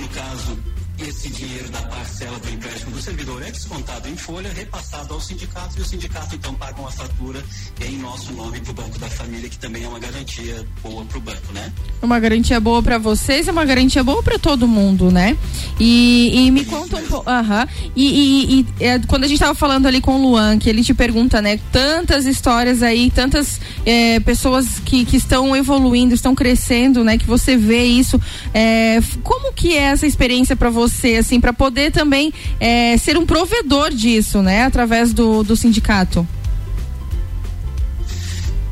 no 0.00 0.08
caso 0.08 0.58
esse 0.98 1.28
dinheiro 1.28 1.68
da 1.68 1.82
parcela 1.82 2.38
do 2.38 2.50
empréstimo 2.50 2.92
do 2.92 3.02
servidor 3.02 3.42
é 3.42 3.50
descontado 3.50 4.08
em 4.08 4.16
folha, 4.16 4.50
repassado 4.52 5.12
ao 5.12 5.20
sindicato 5.20 5.78
e 5.78 5.82
o 5.82 5.84
sindicato 5.84 6.34
então 6.34 6.54
paga 6.54 6.80
uma 6.80 6.90
fatura 6.90 7.42
em 7.86 7.98
nosso 7.98 8.32
nome 8.32 8.60
para 8.60 8.70
o 8.70 8.74
Banco 8.74 8.98
da 8.98 9.08
Família, 9.08 9.48
que 9.48 9.58
também 9.58 9.84
é 9.84 9.88
uma 9.88 9.98
garantia 9.98 10.66
boa 10.82 11.04
para 11.04 11.18
o 11.18 11.20
banco, 11.20 11.52
né? 11.52 11.72
Uma 12.00 12.18
garantia 12.18 12.58
boa 12.58 12.82
para 12.82 12.96
vocês, 12.96 13.46
é 13.46 13.52
uma 13.52 13.64
garantia 13.64 14.02
boa 14.02 14.22
para 14.22 14.38
todo 14.38 14.66
mundo, 14.66 15.10
né? 15.10 15.36
E, 15.78 16.46
e 16.46 16.50
me 16.50 16.64
conta 16.64 16.96
um 16.96 17.06
pouco. 17.06 17.28
Aham. 17.28 17.68
E, 17.94 18.06
e, 18.06 18.60
e 18.60 18.84
é, 18.84 18.98
quando 19.00 19.24
a 19.24 19.26
gente 19.26 19.36
estava 19.36 19.54
falando 19.54 19.86
ali 19.86 20.00
com 20.00 20.16
o 20.16 20.22
Luan, 20.22 20.58
que 20.58 20.70
ele 20.70 20.82
te 20.82 20.94
pergunta, 20.94 21.42
né? 21.42 21.60
Tantas 21.70 22.24
histórias 22.24 22.82
aí, 22.82 23.10
tantas 23.10 23.60
é, 23.84 24.18
pessoas 24.20 24.80
que, 24.84 25.04
que 25.04 25.16
estão 25.16 25.54
evoluindo, 25.54 26.14
estão 26.14 26.34
crescendo, 26.34 27.04
né? 27.04 27.18
Que 27.18 27.26
você 27.26 27.56
vê 27.56 27.84
isso. 27.84 28.20
É, 28.54 28.98
como 29.22 29.52
que 29.52 29.74
é 29.74 29.82
essa 29.82 30.06
experiência 30.06 30.56
para 30.56 30.70
você? 30.70 30.85
Você, 30.88 31.16
assim, 31.16 31.40
para 31.40 31.52
poder 31.52 31.90
também 31.90 32.32
é, 32.60 32.96
ser 32.96 33.16
um 33.18 33.26
provedor 33.26 33.90
disso, 33.90 34.42
né? 34.42 34.64
Através 34.64 35.12
do, 35.12 35.42
do 35.42 35.56
sindicato. 35.56 36.26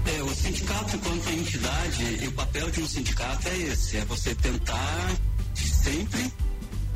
É, 0.06 0.22
o 0.22 0.34
sindicato, 0.34 0.96
enquanto 0.96 1.28
entidade, 1.30 2.18
e 2.22 2.28
o 2.28 2.32
papel 2.32 2.70
de 2.70 2.80
um 2.80 2.86
sindicato 2.86 3.48
é 3.48 3.56
esse, 3.72 3.96
é 3.96 4.04
você 4.04 4.34
tentar 4.34 5.10
sempre 5.54 6.32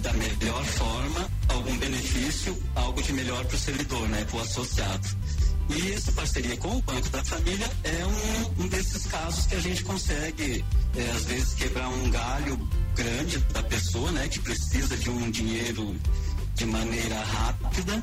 da 0.00 0.12
melhor 0.12 0.64
forma 0.64 1.28
algum 1.48 1.76
benefício, 1.78 2.56
algo 2.74 3.02
de 3.02 3.12
melhor 3.12 3.44
para 3.44 3.56
o 3.56 3.58
servidor, 3.58 4.08
né, 4.08 4.24
para 4.24 4.38
o 4.38 4.42
associado. 4.42 5.08
E 5.70 5.92
essa 5.92 6.12
parceria 6.12 6.56
com 6.56 6.76
o 6.76 6.82
Banco 6.82 7.08
da 7.10 7.22
Família 7.24 7.68
é 7.84 8.06
um, 8.06 8.64
um 8.64 8.68
desses 8.68 9.06
casos 9.06 9.46
que 9.46 9.54
a 9.54 9.60
gente 9.60 9.84
consegue, 9.84 10.64
é, 10.96 11.10
às 11.10 11.24
vezes, 11.24 11.54
quebrar 11.54 11.88
um 11.88 12.10
galho 12.10 12.58
grande 12.98 13.38
da 13.52 13.62
pessoa, 13.62 14.10
né, 14.10 14.26
que 14.28 14.40
precisa 14.40 14.96
de 14.96 15.08
um 15.08 15.30
dinheiro 15.30 15.96
de 16.54 16.66
maneira 16.66 17.20
rápida. 17.22 18.02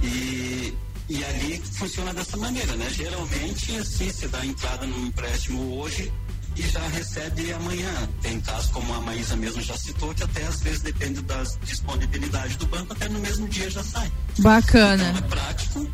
E, 0.00 0.72
e 1.08 1.24
ali 1.24 1.60
funciona 1.72 2.14
dessa 2.14 2.36
maneira, 2.36 2.74
né? 2.76 2.88
Geralmente, 2.90 3.76
assim, 3.76 4.08
você 4.10 4.28
dá 4.28 4.46
entrada 4.46 4.86
num 4.86 5.06
empréstimo 5.06 5.80
hoje 5.80 6.12
e 6.56 6.62
já 6.62 6.86
recebe 6.88 7.52
amanhã. 7.52 8.08
Tem 8.20 8.40
casos 8.40 8.70
como 8.70 8.94
a 8.94 9.00
Maísa 9.00 9.36
mesmo 9.36 9.60
já 9.60 9.76
citou, 9.76 10.14
que 10.14 10.22
até 10.22 10.44
às 10.44 10.60
vezes 10.60 10.82
depende 10.82 11.20
da 11.22 11.42
disponibilidade 11.64 12.56
do 12.56 12.66
banco, 12.66 12.92
até 12.92 13.08
no 13.08 13.18
mesmo 13.18 13.48
dia 13.48 13.68
já 13.68 13.82
sai. 13.82 14.10
Bacana. 14.38 15.10
Então 15.10 15.26
é 15.26 15.28
prático 15.28 15.90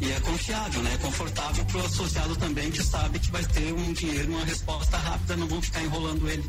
e 0.00 0.10
é 0.10 0.20
confiável, 0.20 0.82
né? 0.82 0.94
É 0.94 0.98
confortável 0.98 1.64
para 1.66 1.76
o 1.82 1.86
associado 1.86 2.36
também 2.36 2.70
que 2.70 2.82
sabe 2.82 3.18
que 3.18 3.30
vai 3.30 3.44
ter 3.44 3.72
um 3.72 3.92
dinheiro, 3.92 4.30
uma 4.32 4.44
resposta 4.44 4.96
rápida, 4.96 5.36
não 5.36 5.46
vão 5.46 5.60
ficar 5.60 5.82
enrolando 5.82 6.28
ele. 6.28 6.44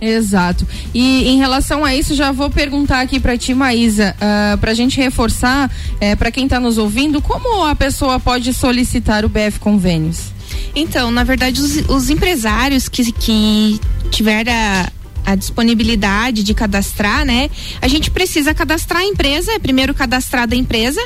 Exato. 0.00 0.66
E 0.94 1.28
em 1.28 1.38
relação 1.38 1.84
a 1.84 1.94
isso, 1.94 2.14
já 2.14 2.30
vou 2.30 2.50
perguntar 2.50 3.00
aqui 3.00 3.18
para 3.18 3.36
ti, 3.36 3.52
Maísa, 3.52 4.14
uh, 4.14 4.14
ah, 4.20 4.58
para 4.60 4.70
a 4.70 4.74
gente 4.74 4.96
reforçar, 4.96 5.68
uh, 5.68 5.96
eh, 6.00 6.16
para 6.16 6.30
quem 6.30 6.44
está 6.44 6.60
nos 6.60 6.78
ouvindo, 6.78 7.20
como 7.20 7.64
a 7.64 7.74
pessoa 7.74 8.20
pode 8.20 8.52
solicitar 8.54 9.24
o 9.24 9.28
BF 9.28 9.58
Convênios? 9.58 10.32
Então, 10.74 11.10
na 11.10 11.24
verdade, 11.24 11.60
os, 11.60 11.76
os 11.88 12.10
empresários 12.10 12.88
que, 12.88 13.10
que 13.10 13.80
tiveram 14.10 14.52
a, 14.52 14.88
a 15.26 15.34
disponibilidade 15.34 16.42
de 16.44 16.54
cadastrar, 16.54 17.24
né? 17.24 17.50
A 17.82 17.88
gente 17.88 18.10
precisa 18.10 18.54
cadastrar 18.54 19.02
a 19.02 19.04
empresa, 19.04 19.52
é 19.52 19.58
primeiro 19.58 19.92
cadastrada 19.94 20.54
a 20.54 20.58
empresa, 20.58 21.00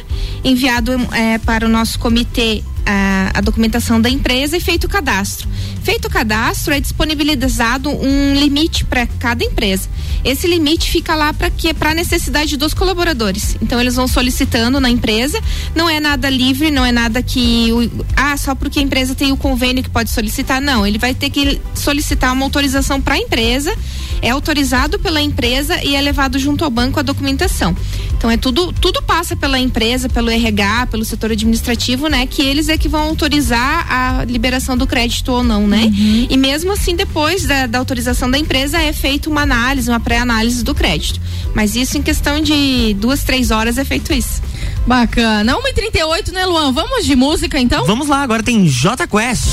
enviado 0.44 0.92
é, 1.12 1.38
para 1.38 1.66
o 1.66 1.68
nosso 1.68 1.98
comitê 1.98 2.62
a, 2.87 3.31
a, 3.35 3.40
documentação 3.40 4.01
da 4.01 4.09
empresa 4.09 4.57
e 4.57 4.61
feito 4.61 4.85
o 4.85 4.88
cadastro. 4.88 5.49
Feito 5.83 6.07
o 6.07 6.11
cadastro, 6.11 6.73
é 6.73 6.81
disponibilizado 6.81 7.90
um 7.90 8.35
limite 8.35 8.85
para 8.85 9.07
cada 9.07 9.45
empresa. 9.45 9.88
Esse 10.25 10.47
limite 10.47 10.90
fica 10.90 11.14
lá 11.14 11.33
para 11.33 11.51
que 11.51 11.75
para 11.75 11.90
a 11.90 11.95
necessidade 11.95 12.57
dos 12.57 12.73
colaboradores. 12.73 13.57
Então 13.61 13.81
eles 13.81 13.97
vão 13.97 14.07
solicitando 14.07 14.79
na 14.79 14.88
empresa, 14.88 15.40
não 15.75 15.88
é 15.88 15.99
nada 15.99 16.31
livre, 16.31 16.71
não 16.71 16.85
é 16.85 16.92
nada 16.92 17.23
que 17.23 17.90
ah, 18.16 18.37
só 18.37 18.55
porque 18.55 18.79
a 18.79 18.83
empresa 18.83 19.14
tem 19.14 19.33
o 19.33 19.37
convênio 19.37 19.83
que 19.83 19.90
pode 19.90 20.11
solicitar, 20.11 20.61
não, 20.61 20.87
ele 20.87 20.99
vai 20.99 21.14
ter 21.14 21.31
que 21.31 21.61
solicitar 21.75 22.33
uma 22.33 22.45
autorização 22.45 23.01
para 23.01 23.14
a 23.14 23.18
empresa, 23.18 23.75
é 24.21 24.31
autorizado 24.31 24.99
pela 24.99 25.21
empresa 25.21 25.83
e 25.83 25.97
é 25.97 26.01
levado 26.01 26.38
junto 26.38 26.64
ao 26.64 26.71
banco 26.71 27.01
a 27.01 27.03
documentação. 27.03 27.77
Então 28.16 28.31
é 28.31 28.37
tudo 28.37 28.73
tudo 28.73 29.03
passa 29.03 29.35
pela 29.35 29.59
empresa, 29.59 30.09
pelo 30.09 30.31
RH, 30.31 30.87
pelo 30.87 31.05
setor 31.05 31.33
administrativo, 31.33 32.09
né, 32.09 32.27
que 32.27 32.42
eles 32.42 32.68
é 32.72 32.78
que 32.78 32.88
vão 32.88 33.02
autorizar 33.02 33.87
a 33.90 34.24
liberação 34.24 34.76
do 34.76 34.87
crédito 34.87 35.30
ou 35.32 35.42
não, 35.42 35.66
né? 35.66 35.85
Uhum. 35.85 36.26
E 36.28 36.37
mesmo 36.37 36.72
assim, 36.72 36.94
depois 36.96 37.44
da, 37.44 37.66
da 37.66 37.78
autorização 37.78 38.30
da 38.30 38.38
empresa, 38.38 38.80
é 38.80 38.92
feita 38.92 39.28
uma 39.28 39.42
análise, 39.42 39.88
uma 39.88 40.00
pré-análise 40.00 40.62
do 40.64 40.74
crédito. 40.74 41.20
Mas 41.54 41.76
isso 41.76 41.98
em 41.98 42.02
questão 42.02 42.40
de 42.40 42.94
duas, 42.94 43.22
três 43.24 43.50
horas 43.50 43.78
é 43.78 43.85
feito 43.85 44.12
isso. 44.12 44.42
Bacana. 44.87 45.54
1h38, 45.54 46.32
né, 46.32 46.46
Luan? 46.46 46.72
Vamos 46.72 47.04
de 47.04 47.14
música 47.14 47.58
então? 47.58 47.85
Vamos 47.87 48.08
lá, 48.08 48.22
agora 48.22 48.42
tem 48.42 48.66
J 48.66 49.06
Quest. 49.06 49.48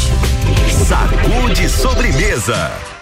Sacude 0.88 1.69
sobremesa. 1.69 2.98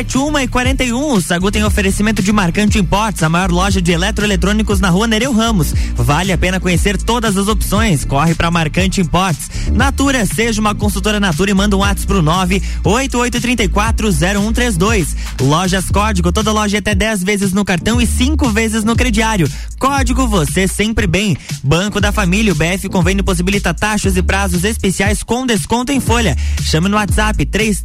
RC7 0.00 0.16
1 0.16 0.38
e 0.38 0.48
41. 0.48 1.12
O 1.12 1.20
Sagu 1.20 1.50
tem 1.50 1.62
oferecimento 1.62 2.22
de 2.22 2.32
Marcante 2.32 2.78
Importes, 2.78 3.22
a 3.22 3.28
maior 3.28 3.50
loja 3.50 3.82
de 3.82 3.92
eletroeletrônicos 3.92 4.80
na 4.80 4.88
rua 4.88 5.06
Nereu 5.06 5.32
Ramos. 5.32 5.74
Vale 5.94 6.32
a 6.32 6.38
pena 6.38 6.58
conhecer 6.58 6.96
todas 6.96 7.36
as 7.36 7.48
opções. 7.48 8.02
Corre 8.04 8.34
para 8.34 8.50
Marcante 8.50 8.98
Importes. 9.00 9.50
Natura, 9.72 10.24
seja 10.24 10.60
uma 10.60 10.74
consultora 10.74 11.20
Natura 11.20 11.50
e 11.50 11.54
manda 11.54 11.76
um 11.76 11.80
WhatsApp 11.80 12.06
pro 12.06 12.22
988340132. 12.22 15.08
Lojas 15.40 15.90
Código, 15.90 16.32
toda 16.32 16.52
loja 16.52 16.78
até 16.78 16.94
10 16.94 17.22
vezes 17.22 17.52
no 17.52 17.62
cartão 17.64 18.00
e 18.00 18.06
5 18.06 18.48
vezes 18.50 18.84
no 18.84 18.96
crediário. 18.96 19.50
Código 19.78 20.26
você 20.26 20.66
sempre 20.66 21.06
bem. 21.06 21.36
Banco 21.62 22.00
da 22.00 22.10
Família, 22.12 22.52
o 22.52 22.56
BF 22.56 22.88
Convênio 22.88 23.22
possibilita 23.22 23.74
taxas 23.74 24.16
e 24.16 24.22
prazos 24.22 24.64
especiais 24.64 25.22
com 25.22 25.44
desconto 25.44 25.92
em 25.92 26.00
folha. 26.00 26.34
Chame 26.62 26.88
no 26.88 26.96
WhatsApp 26.96 27.44
3 27.44 27.82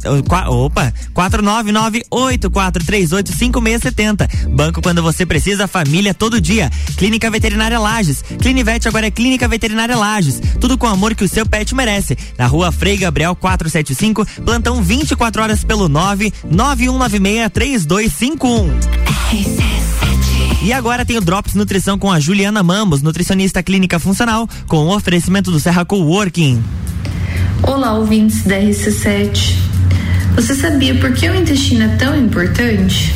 opa, 0.48 0.94
499-8438-5670. 2.10 4.48
Banco 4.48 4.82
quando 4.82 5.02
você 5.02 5.26
precisa, 5.26 5.66
família 5.66 6.14
todo 6.14 6.40
dia. 6.40 6.70
Clínica 6.96 7.28
Veterinária 7.30 7.78
Lages. 7.78 8.22
Clinivete 8.40 8.88
agora 8.88 9.06
é 9.06 9.10
Clínica 9.10 9.46
Veterinária 9.48 9.96
Lages. 9.96 10.40
Tudo 10.60 10.78
com 10.78 10.86
o 10.86 10.90
amor 10.90 11.14
que 11.14 11.24
o 11.24 11.28
seu 11.28 11.46
pet 11.46 11.74
merece. 11.74 12.16
Na 12.38 12.46
rua 12.46 12.72
Frei 12.72 12.96
Gabriel 12.96 13.34
475, 13.34 14.24
plantão 14.44 14.82
24 14.82 15.42
horas 15.42 15.64
pelo 15.64 15.88
99196 15.88 17.50
3251. 17.50 18.70
E 20.62 20.72
agora 20.72 21.04
tem 21.04 21.16
o 21.16 21.20
Drops 21.20 21.54
Nutrição 21.54 21.98
com 21.98 22.10
a 22.10 22.18
Juliana 22.18 22.62
Mamos, 22.62 23.02
nutricionista 23.02 23.62
clínica 23.62 23.98
funcional, 23.98 24.48
com 24.66 24.78
o 24.78 24.94
oferecimento 24.94 25.50
do 25.50 25.60
Serra 25.60 25.84
Coworking. 25.84 26.62
Olá, 27.62 27.94
ouvintes 27.94 28.42
da 28.42 28.56
RC7. 28.56 29.75
Você 30.36 30.54
sabia 30.54 30.94
por 30.96 31.14
que 31.14 31.26
o 31.30 31.34
intestino 31.34 31.84
é 31.84 31.96
tão 31.96 32.14
importante? 32.14 33.14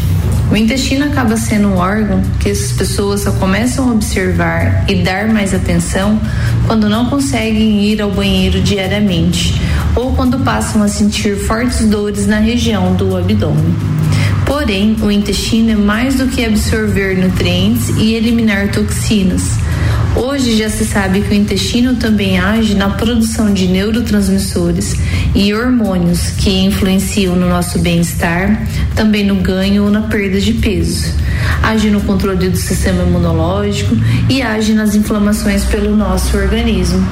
O 0.51 0.57
intestino 0.57 1.05
acaba 1.05 1.37
sendo 1.37 1.69
um 1.69 1.77
órgão 1.77 2.23
que 2.41 2.49
as 2.49 2.73
pessoas 2.73 3.21
só 3.21 3.33
começam 3.33 3.91
a 3.91 3.93
observar 3.93 4.87
e 4.89 5.03
dar 5.03 5.29
mais 5.29 5.53
atenção 5.53 6.19
quando 6.67 6.89
não 6.89 7.11
conseguem 7.11 7.85
ir 7.85 8.01
ao 8.01 8.11
banheiro 8.11 8.63
diariamente 8.63 9.55
ou 9.95 10.15
quando 10.15 10.39
passam 10.39 10.83
a 10.83 10.89
sentir 10.89 11.37
fortes 11.37 11.87
dores 11.87 12.27
na 12.27 12.39
região 12.39 12.95
do 12.95 13.15
abdômen. 13.15 13.77
Porém, 14.47 14.97
o 15.03 15.11
intestino 15.11 15.73
é 15.73 15.77
mais 15.77 16.15
do 16.15 16.27
que 16.27 16.43
absorver 16.43 17.19
nutrientes 17.19 17.91
e 17.99 18.15
eliminar 18.15 18.73
toxinas 18.73 19.59
Hoje 20.17 20.57
já 20.57 20.69
se 20.69 20.85
sabe 20.85 21.21
que 21.23 21.31
o 21.31 21.35
intestino 21.35 21.95
também 21.95 22.39
age 22.39 22.75
na 22.75 22.91
produção 22.91 23.55
de 23.55 23.69
neurotransmissores 23.69 24.97
e 25.35 25.55
hormônios 25.55 26.31
que 26.31 26.51
influenciam 26.51 27.37
no 27.37 27.49
nosso 27.49 27.79
bem-estar, 27.79 28.67
também 28.97 29.25
no 29.25 29.37
ganho 29.37 29.85
ou 29.85 29.91
na 29.91 30.03
perda 30.03 30.41
de 30.41 30.55
peso. 30.55 31.15
Age 31.63 31.91
no 31.91 32.01
controle 32.01 32.49
do 32.49 32.57
sistema 32.57 33.05
imunológico 33.05 33.97
e 34.29 34.43
age 34.43 34.73
nas 34.75 34.95
inflamações 34.95 35.65
pelo 35.65 35.97
nosso 35.97 36.37
organismo. 36.37 37.07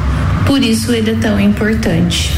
Por 0.44 0.62
isso 0.62 0.92
ele 0.92 1.12
é 1.12 1.14
tão 1.14 1.38
importante. 1.38 2.32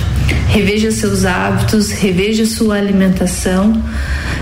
Reveja 0.48 0.92
seus 0.92 1.24
hábitos, 1.24 1.90
reveja 1.90 2.44
sua 2.44 2.76
alimentação. 2.76 3.82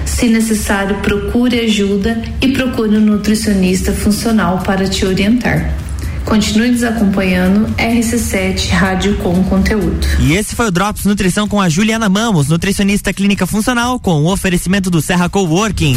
Se 0.04 0.26
necessário, 0.26 0.96
procure 0.96 1.60
ajuda 1.60 2.20
e 2.42 2.48
procure 2.48 2.96
um 2.96 3.00
nutricionista 3.00 3.92
funcional 3.92 4.58
para 4.58 4.88
te 4.88 5.06
orientar. 5.06 5.87
Continue 6.28 6.72
nos 6.72 6.82
acompanhando, 6.82 7.74
RC7 7.76 8.68
Rádio 8.68 9.16
com 9.16 9.42
Conteúdo. 9.44 10.06
E 10.20 10.34
esse 10.34 10.54
foi 10.54 10.66
o 10.66 10.70
Drops 10.70 11.06
Nutrição 11.06 11.48
com 11.48 11.58
a 11.58 11.70
Juliana 11.70 12.06
Mamos, 12.06 12.48
nutricionista 12.48 13.14
clínica 13.14 13.46
funcional, 13.46 13.98
com 13.98 14.22
o 14.22 14.30
oferecimento 14.30 14.90
do 14.90 15.00
Serra 15.00 15.30
Coworking. 15.30 15.96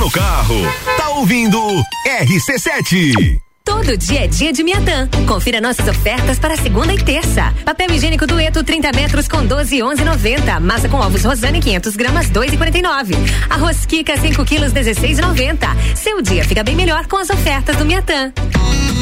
no 0.00 0.10
carro, 0.10 0.62
tá 0.96 1.10
ouvindo 1.10 1.58
RC7. 2.06 3.49
Todo 3.64 3.96
dia 3.96 4.24
é 4.24 4.26
dia 4.26 4.52
de 4.52 4.62
Miatã. 4.62 5.08
Confira 5.26 5.60
nossas 5.60 5.86
ofertas 5.86 6.38
para 6.38 6.56
segunda 6.56 6.92
e 6.92 6.98
terça. 7.02 7.52
Papel 7.64 7.92
higiênico 7.92 8.26
dueto 8.26 8.64
30 8.64 8.92
metros 8.92 9.28
com 9.28 9.44
12 9.44 9.78
11,90. 9.78 10.60
Massa 10.60 10.88
com 10.88 10.96
ovos 10.96 11.24
Rosane 11.24 11.60
500 11.60 11.96
gramas 11.96 12.30
2,49. 12.30 13.14
Arroz 13.48 13.86
Kika 13.86 14.16
5 14.16 14.44
quilos 14.44 14.72
16,90. 14.72 15.68
Seu 15.94 16.22
dia 16.22 16.44
fica 16.44 16.64
bem 16.64 16.74
melhor 16.74 17.06
com 17.06 17.16
as 17.16 17.30
ofertas 17.30 17.76
do 17.76 17.84
Miatã. 17.84 18.32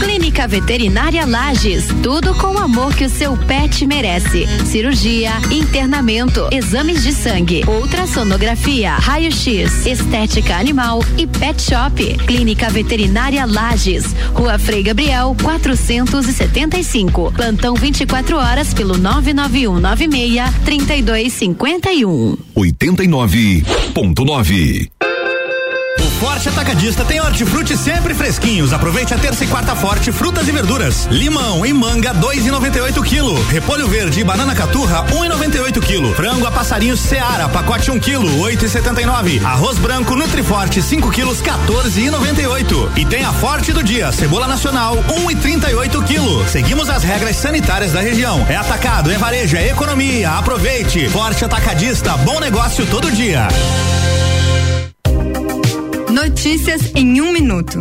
Clínica 0.00 0.46
Veterinária 0.46 1.26
Lages, 1.26 1.86
tudo 2.02 2.32
com 2.34 2.54
o 2.54 2.58
amor 2.58 2.94
que 2.94 3.04
o 3.04 3.10
seu 3.10 3.36
pet 3.36 3.84
merece. 3.84 4.46
Cirurgia, 4.64 5.32
internamento, 5.50 6.48
exames 6.52 7.02
de 7.02 7.12
sangue, 7.12 7.64
ultrassonografia, 7.66 8.92
raio-x, 8.92 9.86
estética 9.86 10.54
animal 10.54 11.00
e 11.16 11.26
pet 11.26 11.60
shop. 11.60 12.16
Clínica 12.26 12.70
Veterinária 12.70 13.44
Lages, 13.44 14.14
Rua 14.32 14.47
Frei 14.56 14.84
Gabriel, 14.84 15.34
475. 15.42 17.32
Plantão 17.32 17.74
24 17.74 18.36
horas 18.36 18.72
pelo 18.72 18.96
99196 18.96 20.54
3251. 20.64 22.36
89.9 22.56 24.97
Forte 26.18 26.48
Atacadista 26.48 27.04
tem 27.04 27.20
hortifruti 27.20 27.76
sempre 27.76 28.12
fresquinhos. 28.12 28.72
Aproveite 28.72 29.14
a 29.14 29.18
terça 29.18 29.44
e 29.44 29.46
quarta 29.46 29.76
forte, 29.76 30.10
frutas 30.10 30.48
e 30.48 30.52
verduras. 30.52 31.06
Limão 31.10 31.64
e 31.64 31.72
manga, 31.72 32.12
dois 32.12 32.44
e 32.44 32.50
noventa 32.50 32.76
e 32.78 32.80
oito 32.80 33.00
quilo. 33.04 33.40
Repolho 33.46 33.86
verde 33.86 34.20
e 34.20 34.24
banana 34.24 34.52
caturra, 34.52 35.06
um 35.14 35.24
e 35.24 35.28
noventa 35.28 35.56
e 35.56 35.60
oito 35.60 35.80
quilo. 35.80 36.12
Frango 36.14 36.44
a 36.44 36.50
passarinho 36.50 36.96
Seara, 36.96 37.48
pacote 37.48 37.92
um 37.92 38.00
quilo, 38.00 38.40
oito 38.40 38.64
e 38.64 38.68
setenta 38.68 39.00
e 39.00 39.06
nove. 39.06 39.40
Arroz 39.44 39.78
branco 39.78 40.16
Nutriforte, 40.16 40.82
5 40.82 41.08
quilos, 41.12 41.40
14 41.40 42.00
e 42.00 42.10
noventa 42.10 42.42
e 42.42 42.46
oito. 42.48 42.90
E 42.96 43.06
tem 43.06 43.24
a 43.24 43.32
forte 43.32 43.72
do 43.72 43.82
dia, 43.82 44.10
cebola 44.10 44.48
nacional, 44.48 44.98
um 45.16 45.30
e 45.30 45.36
trinta 45.36 45.70
e 45.70 45.74
oito 45.76 46.02
quilo. 46.02 46.44
Seguimos 46.48 46.90
as 46.90 47.04
regras 47.04 47.36
sanitárias 47.36 47.92
da 47.92 48.00
região. 48.00 48.44
É 48.48 48.56
atacado, 48.56 49.12
é 49.12 49.16
varejo, 49.16 49.56
é 49.56 49.68
economia. 49.68 50.32
Aproveite. 50.32 51.08
Forte 51.08 51.44
Atacadista, 51.44 52.16
bom 52.16 52.40
negócio 52.40 52.84
todo 52.86 53.08
dia. 53.12 53.46
Notícias 56.18 56.90
em 56.96 57.20
um 57.20 57.32
minuto. 57.32 57.78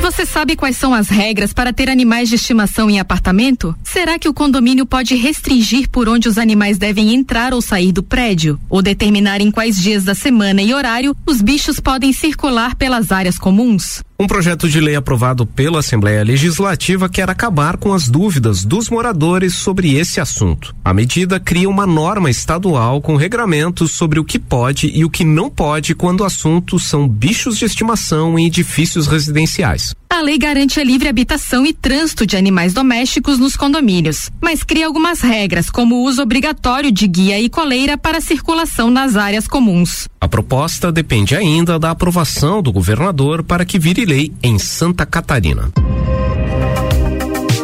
Você 0.00 0.24
sabe 0.24 0.56
quais 0.56 0.74
são 0.74 0.94
as 0.94 1.10
regras 1.10 1.52
para 1.52 1.70
ter 1.70 1.90
animais 1.90 2.30
de 2.30 2.36
estimação 2.36 2.88
em 2.88 2.98
apartamento? 2.98 3.76
Será 3.84 4.18
que 4.18 4.26
o 4.26 4.32
condomínio 4.32 4.86
pode 4.86 5.14
restringir 5.16 5.86
por 5.90 6.08
onde 6.08 6.26
os 6.26 6.38
animais 6.38 6.78
devem 6.78 7.14
entrar 7.14 7.52
ou 7.52 7.60
sair 7.60 7.92
do 7.92 8.02
prédio? 8.02 8.58
Ou 8.70 8.80
determinar 8.80 9.42
em 9.42 9.50
quais 9.50 9.76
dias 9.76 10.02
da 10.02 10.14
semana 10.14 10.62
e 10.62 10.72
horário 10.72 11.14
os 11.26 11.42
bichos 11.42 11.78
podem 11.78 12.10
circular 12.10 12.74
pelas 12.74 13.12
áreas 13.12 13.38
comuns? 13.38 14.02
Um 14.16 14.28
projeto 14.28 14.68
de 14.68 14.80
lei 14.80 14.94
aprovado 14.94 15.44
pela 15.44 15.80
Assembleia 15.80 16.22
Legislativa 16.22 17.08
quer 17.08 17.28
acabar 17.28 17.76
com 17.76 17.92
as 17.92 18.08
dúvidas 18.08 18.64
dos 18.64 18.88
moradores 18.88 19.54
sobre 19.54 19.96
esse 19.96 20.20
assunto. 20.20 20.72
A 20.84 20.94
medida 20.94 21.40
cria 21.40 21.68
uma 21.68 21.84
norma 21.84 22.30
estadual 22.30 23.02
com 23.02 23.16
regramentos 23.16 23.90
sobre 23.90 24.20
o 24.20 24.24
que 24.24 24.38
pode 24.38 24.86
e 24.86 25.04
o 25.04 25.10
que 25.10 25.24
não 25.24 25.50
pode 25.50 25.96
quando 25.96 26.20
o 26.20 26.24
assunto 26.24 26.78
são 26.78 27.08
bichos 27.08 27.58
de 27.58 27.64
estimação 27.64 28.38
em 28.38 28.46
edifícios 28.46 29.08
residenciais. 29.08 29.92
A 30.14 30.20
lei 30.20 30.38
garante 30.38 30.78
a 30.78 30.84
livre 30.84 31.08
habitação 31.08 31.66
e 31.66 31.72
trânsito 31.72 32.24
de 32.24 32.36
animais 32.36 32.72
domésticos 32.72 33.36
nos 33.36 33.56
condomínios, 33.56 34.30
mas 34.40 34.62
cria 34.62 34.86
algumas 34.86 35.20
regras, 35.20 35.68
como 35.68 35.96
o 35.96 36.04
uso 36.04 36.22
obrigatório 36.22 36.92
de 36.92 37.08
guia 37.08 37.40
e 37.40 37.48
coleira 37.48 37.98
para 37.98 38.20
circulação 38.20 38.92
nas 38.92 39.16
áreas 39.16 39.48
comuns. 39.48 40.08
A 40.20 40.28
proposta 40.28 40.92
depende 40.92 41.34
ainda 41.34 41.80
da 41.80 41.90
aprovação 41.90 42.62
do 42.62 42.72
governador 42.72 43.42
para 43.42 43.64
que 43.64 43.76
vire 43.76 44.04
lei 44.04 44.32
em 44.40 44.56
Santa 44.56 45.04
Catarina. 45.04 45.72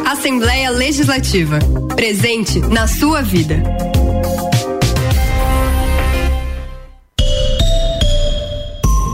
Assembleia 0.05 0.71
Legislativa. 0.71 1.57
Presente 1.95 2.59
na 2.59 2.85
sua 2.85 3.21
vida. 3.21 3.63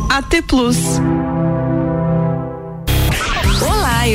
AT 0.10 0.42
Plus. 0.48 1.00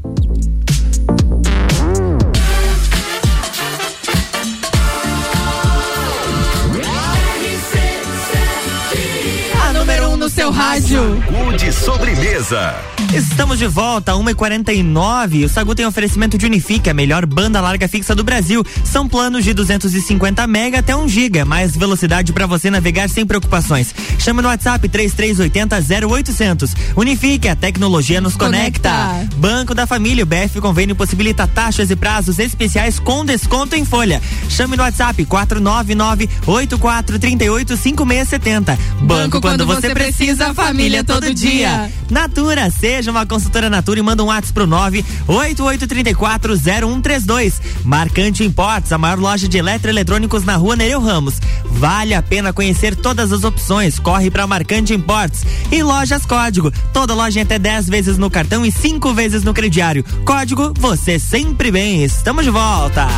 Seu 10.30 10.50
rádio. 10.50 11.20
Sagu 11.26 11.56
de 11.56 11.72
sobremesa. 11.72 12.74
Estamos 13.12 13.58
de 13.58 13.66
volta, 13.66 14.12
1h49. 14.12 15.44
O 15.44 15.48
Sagu 15.48 15.74
tem 15.74 15.84
oferecimento 15.84 16.38
de 16.38 16.46
Unifique, 16.46 16.88
a 16.88 16.94
melhor 16.94 17.26
banda 17.26 17.60
larga 17.60 17.88
fixa 17.88 18.14
do 18.14 18.22
Brasil. 18.22 18.64
São 18.84 19.08
planos 19.08 19.42
de 19.42 19.52
250 19.52 20.46
mega 20.46 20.78
até 20.78 20.94
1 20.94 21.08
giga, 21.08 21.44
mais 21.44 21.76
velocidade 21.76 22.32
para 22.32 22.46
você 22.46 22.70
navegar 22.70 23.08
sem 23.08 23.26
preocupações. 23.26 23.92
Chama 24.20 24.40
no 24.40 24.48
WhatsApp 24.48 24.88
3380 24.88 26.06
0800. 26.06 26.76
Unifique, 26.94 27.48
a 27.48 27.56
tecnologia 27.56 28.20
nos 28.20 28.36
conecta. 28.36 28.90
conecta. 28.90 29.36
Banco 29.36 29.74
da 29.74 29.86
Família, 29.86 30.22
o 30.22 30.26
BF 30.26 30.60
Convênio 30.60 30.94
possibilita 30.94 31.48
taxas 31.48 31.90
e 31.90 31.96
prazos 31.96 32.38
especiais 32.38 33.00
com 33.00 33.24
desconto 33.24 33.74
em 33.74 33.84
folha. 33.84 34.22
Chame 34.48 34.76
no 34.76 34.84
WhatsApp 34.84 35.24
499 35.24 36.28
8438 36.46 37.76
5670. 37.76 38.72
Banco, 38.72 39.00
Banco 39.00 39.40
quando, 39.40 39.66
quando 39.66 39.66
você 39.66 39.90
precisa 39.90 40.19
precisa, 40.20 40.52
família 40.52 41.02
todo 41.02 41.32
dia. 41.32 41.90
Natura, 42.10 42.70
seja 42.70 43.10
uma 43.10 43.24
consultora 43.24 43.70
Natura 43.70 44.00
e 44.00 44.02
manda 44.02 44.22
um 44.22 44.26
WhatsApp 44.26 44.52
pro 44.52 44.66
988340132. 44.66 47.54
Marcante 47.84 48.44
Imports, 48.44 48.92
a 48.92 48.98
maior 48.98 49.18
loja 49.18 49.48
de 49.48 49.56
eletroeletrônicos 49.56 50.44
na 50.44 50.56
rua 50.56 50.76
Nereu 50.76 51.00
Ramos. 51.00 51.40
Vale 51.64 52.12
a 52.12 52.20
pena 52.22 52.52
conhecer 52.52 52.94
todas 52.94 53.32
as 53.32 53.44
opções. 53.44 53.98
Corre 53.98 54.30
para 54.30 54.46
Marcante 54.46 54.92
Imports. 54.92 55.42
E 55.72 55.82
Lojas 55.82 56.26
Código, 56.26 56.70
toda 56.92 57.14
loja 57.14 57.38
em 57.38 57.42
até 57.42 57.58
10 57.58 57.88
vezes 57.88 58.18
no 58.18 58.28
cartão 58.28 58.66
e 58.66 58.70
5 58.70 59.14
vezes 59.14 59.42
no 59.42 59.54
crediário. 59.54 60.04
Código, 60.24 60.74
você 60.78 61.18
sempre 61.18 61.70
bem. 61.70 62.04
Estamos 62.04 62.44
de 62.44 62.50
volta. 62.50 63.08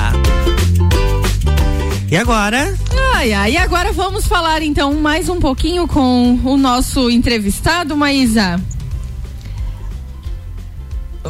E 2.09 2.16
agora? 2.16 2.72
Ai, 3.22 3.32
ai, 3.34 3.52
e 3.52 3.56
agora 3.56 3.92
vamos 3.92 4.26
falar 4.26 4.62
então 4.62 4.94
mais 4.94 5.28
um 5.28 5.38
pouquinho 5.38 5.86
com 5.86 6.40
o 6.42 6.56
nosso 6.56 7.08
entrevistado, 7.08 7.96
Maísa. 7.96 8.60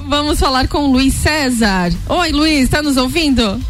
Vamos 0.09 0.40
falar 0.40 0.68
com 0.68 0.86
o 0.86 0.90
Luiz 0.90 1.12
César. 1.12 1.93
Oi, 2.09 2.32
Luiz, 2.32 2.62
está 2.62 2.80
nos 2.80 2.97
ouvindo? 2.97 3.61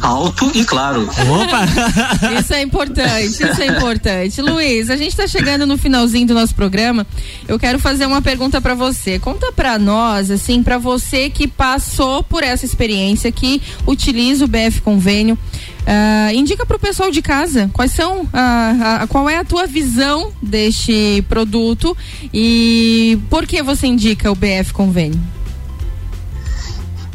alto 0.00 0.50
e 0.54 0.64
claro. 0.64 1.02
Opa! 1.02 1.66
isso 2.38 2.54
é 2.54 2.62
importante, 2.62 3.42
isso 3.42 3.62
é 3.62 3.66
importante. 3.66 4.40
Luiz, 4.40 4.90
a 4.90 4.96
gente 4.96 5.10
está 5.10 5.26
chegando 5.26 5.66
no 5.66 5.76
finalzinho 5.76 6.26
do 6.26 6.34
nosso 6.34 6.54
programa. 6.54 7.06
Eu 7.48 7.58
quero 7.58 7.78
fazer 7.78 8.06
uma 8.06 8.22
pergunta 8.22 8.60
para 8.60 8.74
você. 8.74 9.18
Conta 9.18 9.52
para 9.52 9.78
nós, 9.78 10.30
assim, 10.30 10.62
para 10.62 10.78
você 10.78 11.30
que 11.30 11.48
passou 11.48 12.22
por 12.22 12.42
essa 12.42 12.64
experiência, 12.64 13.32
que 13.32 13.60
utiliza 13.86 14.44
o 14.44 14.48
BF 14.48 14.80
Convênio. 14.80 15.38
Uh, 15.86 16.34
indica 16.34 16.66
para 16.66 16.76
o 16.76 16.80
pessoal 16.80 17.12
de 17.12 17.22
casa 17.22 17.70
quais 17.72 17.92
são 17.92 18.22
uh, 18.22 18.24
uh, 18.24 19.06
qual 19.08 19.30
é 19.30 19.36
a 19.36 19.44
tua 19.44 19.68
visão 19.68 20.32
deste 20.42 21.24
produto 21.28 21.96
e 22.34 23.16
por 23.30 23.46
que 23.46 23.62
você 23.62 23.86
indica 23.86 24.28
o 24.28 24.34
BF 24.34 24.72
Convênio? 24.72 25.20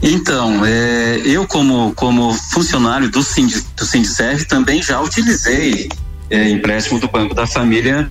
Então, 0.02 0.66
é, 0.66 1.22
eu 1.26 1.46
como, 1.46 1.94
como 1.96 2.34
funcionário 2.34 3.12
do, 3.12 3.22
Sind, 3.22 3.54
do 3.78 3.86
Sindicerv 3.86 4.46
também 4.46 4.82
já 4.82 5.00
utilizei 5.00 5.90
é, 6.30 6.50
empréstimo 6.50 7.00
do 7.00 7.08
Banco 7.08 7.36
da 7.36 7.46
Família 7.46 8.10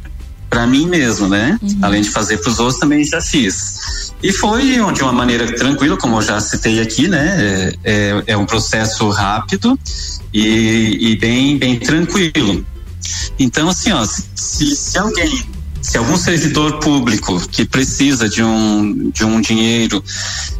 para 0.48 0.66
mim 0.66 0.86
mesmo, 0.86 1.28
né? 1.28 1.58
Uhum. 1.62 1.78
Além 1.82 2.02
de 2.02 2.10
fazer 2.10 2.36
para 2.38 2.50
os 2.50 2.60
outros, 2.60 2.78
também 2.78 3.02
já 3.04 3.20
fiz. 3.20 3.99
E 4.22 4.32
foi 4.32 4.76
de 4.92 5.02
uma 5.02 5.12
maneira 5.12 5.46
tranquila, 5.54 5.96
como 5.96 6.16
eu 6.16 6.22
já 6.22 6.40
citei 6.40 6.80
aqui, 6.80 7.08
né? 7.08 7.36
É, 7.38 7.74
é, 7.84 8.22
é 8.28 8.36
um 8.36 8.44
processo 8.44 9.08
rápido 9.10 9.78
e, 10.32 11.12
e, 11.12 11.16
bem, 11.16 11.56
bem 11.56 11.78
tranquilo. 11.78 12.64
Então, 13.38 13.68
assim, 13.68 13.92
ó, 13.92 14.04
se, 14.04 14.76
se 14.76 14.98
alguém 14.98 15.42
se 15.80 15.96
algum 15.96 16.16
servidor 16.16 16.78
público 16.78 17.40
que 17.48 17.64
precisa 17.64 18.28
de 18.28 18.42
um, 18.42 19.10
de 19.10 19.24
um 19.24 19.40
dinheiro, 19.40 20.04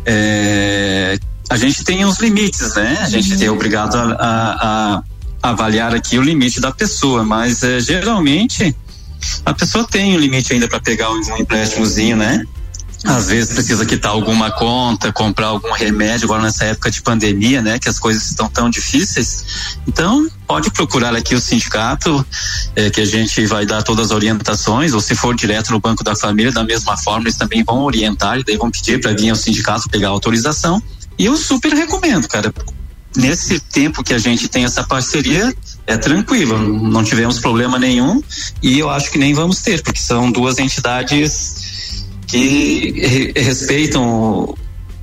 é, 0.07 1.19
a 1.49 1.57
gente 1.57 1.85
tem 1.85 2.05
os 2.05 2.19
limites, 2.19 2.75
né? 2.75 2.99
A 3.03 3.09
gente 3.09 3.35
uhum. 3.35 3.43
é 3.43 3.51
obrigado 3.51 3.97
a, 3.97 4.13
a, 4.19 4.97
a, 4.97 5.03
avaliar 5.43 5.95
aqui 5.95 6.19
o 6.19 6.23
limite 6.23 6.61
da 6.61 6.73
pessoa, 6.73 7.23
mas 7.23 7.63
é, 7.63 7.81
geralmente 7.81 8.75
a 9.45 9.53
pessoa 9.53 9.87
tem 9.87 10.17
um 10.17 10.19
limite 10.19 10.53
ainda 10.55 10.67
para 10.67 10.81
pegar 10.81 11.11
um, 11.11 11.21
um 11.21 11.37
empréstimozinho, 11.37 12.17
né? 12.17 12.43
Às 13.05 13.29
vezes 13.29 13.55
precisa 13.55 13.87
quitar 13.87 14.13
alguma 14.13 14.51
conta, 14.51 15.13
comprar 15.13 15.47
algum 15.47 15.73
remédio 15.73 16.27
agora 16.27 16.43
nessa 16.43 16.65
época 16.67 16.91
de 16.91 17.01
pandemia, 17.01 17.63
né, 17.63 17.79
que 17.79 17.89
as 17.89 17.99
coisas 17.99 18.31
estão 18.31 18.49
tão 18.49 18.69
difíceis. 18.69 19.79
Então, 19.87 20.29
pode 20.47 20.71
procurar 20.71 21.15
aqui 21.15 21.35
o 21.35 21.41
sindicato, 21.41 22.25
é, 22.77 22.91
que 22.91 23.01
a 23.01 23.05
gente 23.05 23.47
vai 23.47 23.65
dar 23.65 23.83
todas 23.83 24.07
as 24.07 24.13
orientações, 24.13 24.93
ou 24.93 25.01
se 25.01 25.15
for 25.15 25.35
direto 25.35 25.71
no 25.71 25.81
Banco 25.81 26.05
da 26.05 26.15
Família, 26.15 26.53
da 26.53 26.63
mesma 26.63 26.97
forma, 26.97 27.25
eles 27.25 27.37
também 27.37 27.65
vão 27.65 27.85
orientar 27.85 28.39
e 28.39 28.45
daí 28.45 28.57
vão 28.57 28.71
pedir 28.71 29.01
para 29.01 29.13
vir 29.13 29.31
ao 29.31 29.37
sindicato 29.37 29.89
pegar 29.89 30.09
a 30.09 30.11
autorização. 30.11 30.83
E 31.19 31.25
eu 31.25 31.37
super 31.37 31.73
recomendo, 31.73 32.29
cara. 32.29 32.53
Nesse 33.17 33.59
tempo 33.59 34.05
que 34.05 34.15
a 34.15 34.19
gente 34.19 34.47
tem 34.47 34.65
essa 34.65 34.85
parceria, 34.85 35.53
é 35.87 35.97
tranquilo, 35.97 36.57
não 36.59 37.03
tivemos 37.03 37.41
problema 37.41 37.77
nenhum 37.77 38.23
e 38.63 38.79
eu 38.79 38.89
acho 38.89 39.11
que 39.11 39.19
nem 39.19 39.35
vamos 39.35 39.61
ter, 39.61 39.83
porque 39.83 39.99
são 39.99 40.31
duas 40.31 40.61
entidades 40.61 41.60
que 42.31 43.33
respeitam 43.37 44.55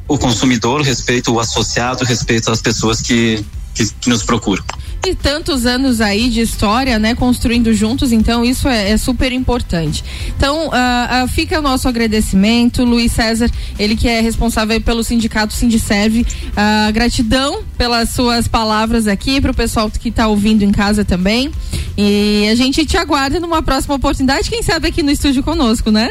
o 0.07 0.17
consumidor, 0.17 0.81
respeitam 0.81 1.33
o 1.33 1.39
associado, 1.39 2.05
respeitam 2.05 2.53
as 2.53 2.61
pessoas 2.61 3.01
que, 3.01 3.43
que, 3.73 3.85
que 3.99 4.09
nos 4.09 4.23
procuram 4.23 4.63
e 5.05 5.15
tantos 5.15 5.65
anos 5.65 6.01
aí 6.01 6.29
de 6.29 6.41
história, 6.41 6.99
né, 6.99 7.15
construindo 7.15 7.73
juntos, 7.73 8.11
então 8.11 8.43
isso 8.43 8.67
é, 8.67 8.91
é 8.91 8.97
super 8.97 9.31
importante. 9.31 10.03
Então, 10.35 10.67
uh, 10.67 11.23
uh, 11.23 11.27
fica 11.29 11.59
o 11.59 11.61
nosso 11.61 11.87
agradecimento, 11.87 12.83
Luiz 12.83 13.13
César, 13.13 13.49
ele 13.79 13.95
que 13.95 14.07
é 14.07 14.19
responsável 14.19 14.79
pelo 14.81 15.03
sindicato 15.03 15.53
Sindiserve, 15.53 16.21
uh, 16.21 16.91
gratidão 16.91 17.63
pelas 17.77 18.09
suas 18.09 18.47
palavras 18.47 19.07
aqui, 19.07 19.39
para 19.39 19.51
o 19.51 19.55
pessoal 19.55 19.89
que 19.89 20.09
está 20.09 20.27
ouvindo 20.27 20.63
em 20.63 20.71
casa 20.71 21.05
também, 21.05 21.51
e 21.97 22.47
a 22.51 22.55
gente 22.55 22.85
te 22.85 22.97
aguarda 22.97 23.39
numa 23.39 23.61
próxima 23.61 23.95
oportunidade, 23.95 24.49
quem 24.49 24.61
sabe 24.61 24.89
aqui 24.89 25.01
no 25.01 25.11
estúdio 25.11 25.41
conosco, 25.41 25.89
né? 25.89 26.09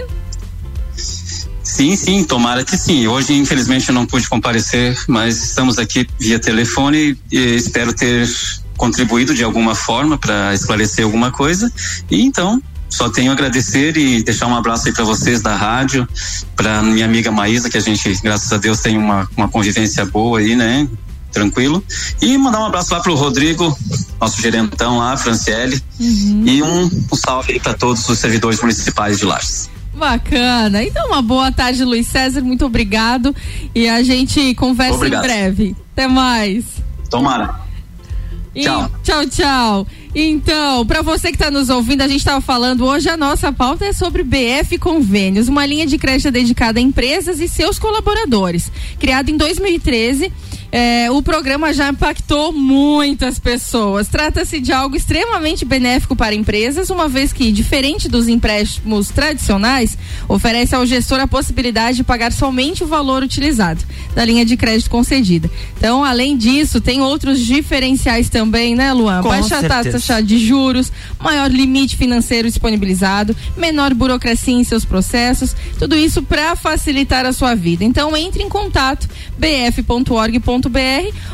Sim, 1.76 1.94
sim, 1.94 2.24
tomara 2.24 2.64
que 2.64 2.74
sim. 2.74 3.06
Hoje, 3.06 3.34
infelizmente, 3.34 3.90
eu 3.90 3.94
não 3.94 4.06
pude 4.06 4.26
comparecer, 4.30 4.96
mas 5.06 5.44
estamos 5.44 5.78
aqui 5.78 6.08
via 6.18 6.38
telefone 6.38 7.18
e 7.30 7.38
espero 7.54 7.92
ter 7.92 8.26
contribuído 8.78 9.34
de 9.34 9.44
alguma 9.44 9.74
forma 9.74 10.16
para 10.16 10.54
esclarecer 10.54 11.04
alguma 11.04 11.30
coisa. 11.30 11.70
E 12.10 12.22
então, 12.22 12.62
só 12.88 13.10
tenho 13.10 13.30
a 13.30 13.34
agradecer 13.34 13.94
e 13.94 14.22
deixar 14.22 14.46
um 14.46 14.56
abraço 14.56 14.86
aí 14.86 14.94
para 14.94 15.04
vocês 15.04 15.42
da 15.42 15.54
rádio, 15.54 16.08
para 16.56 16.82
minha 16.82 17.04
amiga 17.04 17.30
Maísa, 17.30 17.68
que 17.68 17.76
a 17.76 17.80
gente, 17.80 18.10
graças 18.22 18.50
a 18.50 18.56
Deus, 18.56 18.80
tem 18.80 18.96
uma, 18.96 19.28
uma 19.36 19.46
convivência 19.46 20.06
boa 20.06 20.38
aí, 20.38 20.56
né? 20.56 20.88
Tranquilo. 21.30 21.84
E 22.22 22.38
mandar 22.38 22.60
um 22.60 22.64
abraço 22.64 22.94
lá 22.94 23.00
pro 23.00 23.14
Rodrigo, 23.14 23.76
nosso 24.18 24.40
gerentão 24.40 24.96
lá, 24.96 25.14
Franciele. 25.14 25.78
Uhum. 26.00 26.44
E 26.46 26.62
um, 26.62 26.84
um 27.12 27.16
salve 27.16 27.52
aí 27.52 27.60
para 27.60 27.74
todos 27.74 28.08
os 28.08 28.18
servidores 28.18 28.62
municipais 28.62 29.18
de 29.18 29.26
Lages. 29.26 29.75
Bacana. 29.96 30.84
Então, 30.84 31.06
uma 31.08 31.22
boa 31.22 31.50
tarde, 31.50 31.84
Luiz 31.84 32.06
César. 32.06 32.42
Muito 32.42 32.64
obrigado. 32.66 33.34
E 33.74 33.88
a 33.88 34.02
gente 34.02 34.54
conversa 34.54 34.96
Obrigado. 34.96 35.24
em 35.24 35.26
breve. 35.26 35.76
Até 35.92 36.06
mais. 36.06 36.64
Tomara. 37.10 37.66
E, 38.54 38.62
tchau. 38.62 38.90
Tchau, 39.02 39.26
tchau. 39.26 39.86
Então, 40.14 40.86
para 40.86 41.02
você 41.02 41.28
que 41.28 41.34
está 41.34 41.50
nos 41.50 41.68
ouvindo, 41.68 42.00
a 42.00 42.08
gente 42.08 42.20
estava 42.20 42.40
falando 42.40 42.86
hoje, 42.86 43.08
a 43.08 43.16
nossa 43.16 43.52
pauta 43.52 43.84
é 43.84 43.92
sobre 43.92 44.22
BF 44.22 44.78
Convênios, 44.78 45.46
uma 45.46 45.66
linha 45.66 45.86
de 45.86 45.98
crédito 45.98 46.30
dedicada 46.30 46.78
a 46.78 46.82
empresas 46.82 47.38
e 47.38 47.48
seus 47.48 47.78
colaboradores. 47.78 48.72
Criado 48.98 49.28
em 49.28 49.36
2013, 49.36 50.32
é, 50.72 51.10
o 51.10 51.22
programa 51.22 51.72
já 51.72 51.88
impactou 51.88 52.52
muitas 52.52 53.38
pessoas. 53.38 54.08
Trata-se 54.08 54.60
de 54.60 54.72
algo 54.72 54.96
extremamente 54.96 55.64
benéfico 55.64 56.16
para 56.16 56.34
empresas, 56.34 56.90
uma 56.90 57.08
vez 57.08 57.32
que, 57.32 57.52
diferente 57.52 58.08
dos 58.08 58.28
empréstimos 58.28 59.08
tradicionais, 59.08 59.96
oferece 60.28 60.74
ao 60.74 60.84
gestor 60.84 61.20
a 61.20 61.26
possibilidade 61.26 61.98
de 61.98 62.04
pagar 62.04 62.32
somente 62.32 62.82
o 62.82 62.86
valor 62.86 63.22
utilizado 63.22 63.82
da 64.14 64.24
linha 64.24 64.44
de 64.44 64.56
crédito 64.56 64.90
concedida. 64.90 65.50
Então, 65.76 66.04
além 66.04 66.36
disso, 66.36 66.80
tem 66.80 67.00
outros 67.00 67.40
diferenciais 67.40 68.28
também, 68.28 68.74
né, 68.74 68.92
Luan? 68.92 69.22
Com 69.22 69.28
Baixa 69.28 69.62
taxa 69.62 70.22
de 70.22 70.38
juros, 70.38 70.92
maior 71.20 71.50
limite 71.50 71.96
financeiro 71.96 72.48
disponibilizado, 72.48 73.36
menor 73.56 73.94
burocracia 73.94 74.54
em 74.54 74.64
seus 74.64 74.84
processos, 74.84 75.54
tudo 75.78 75.94
isso 75.96 76.22
para 76.22 76.56
facilitar 76.56 77.24
a 77.24 77.32
sua 77.32 77.54
vida. 77.54 77.84
Então, 77.84 78.16
entre 78.16 78.42
em 78.42 78.48
contato 78.48 79.08
bf.org.br 79.38 80.55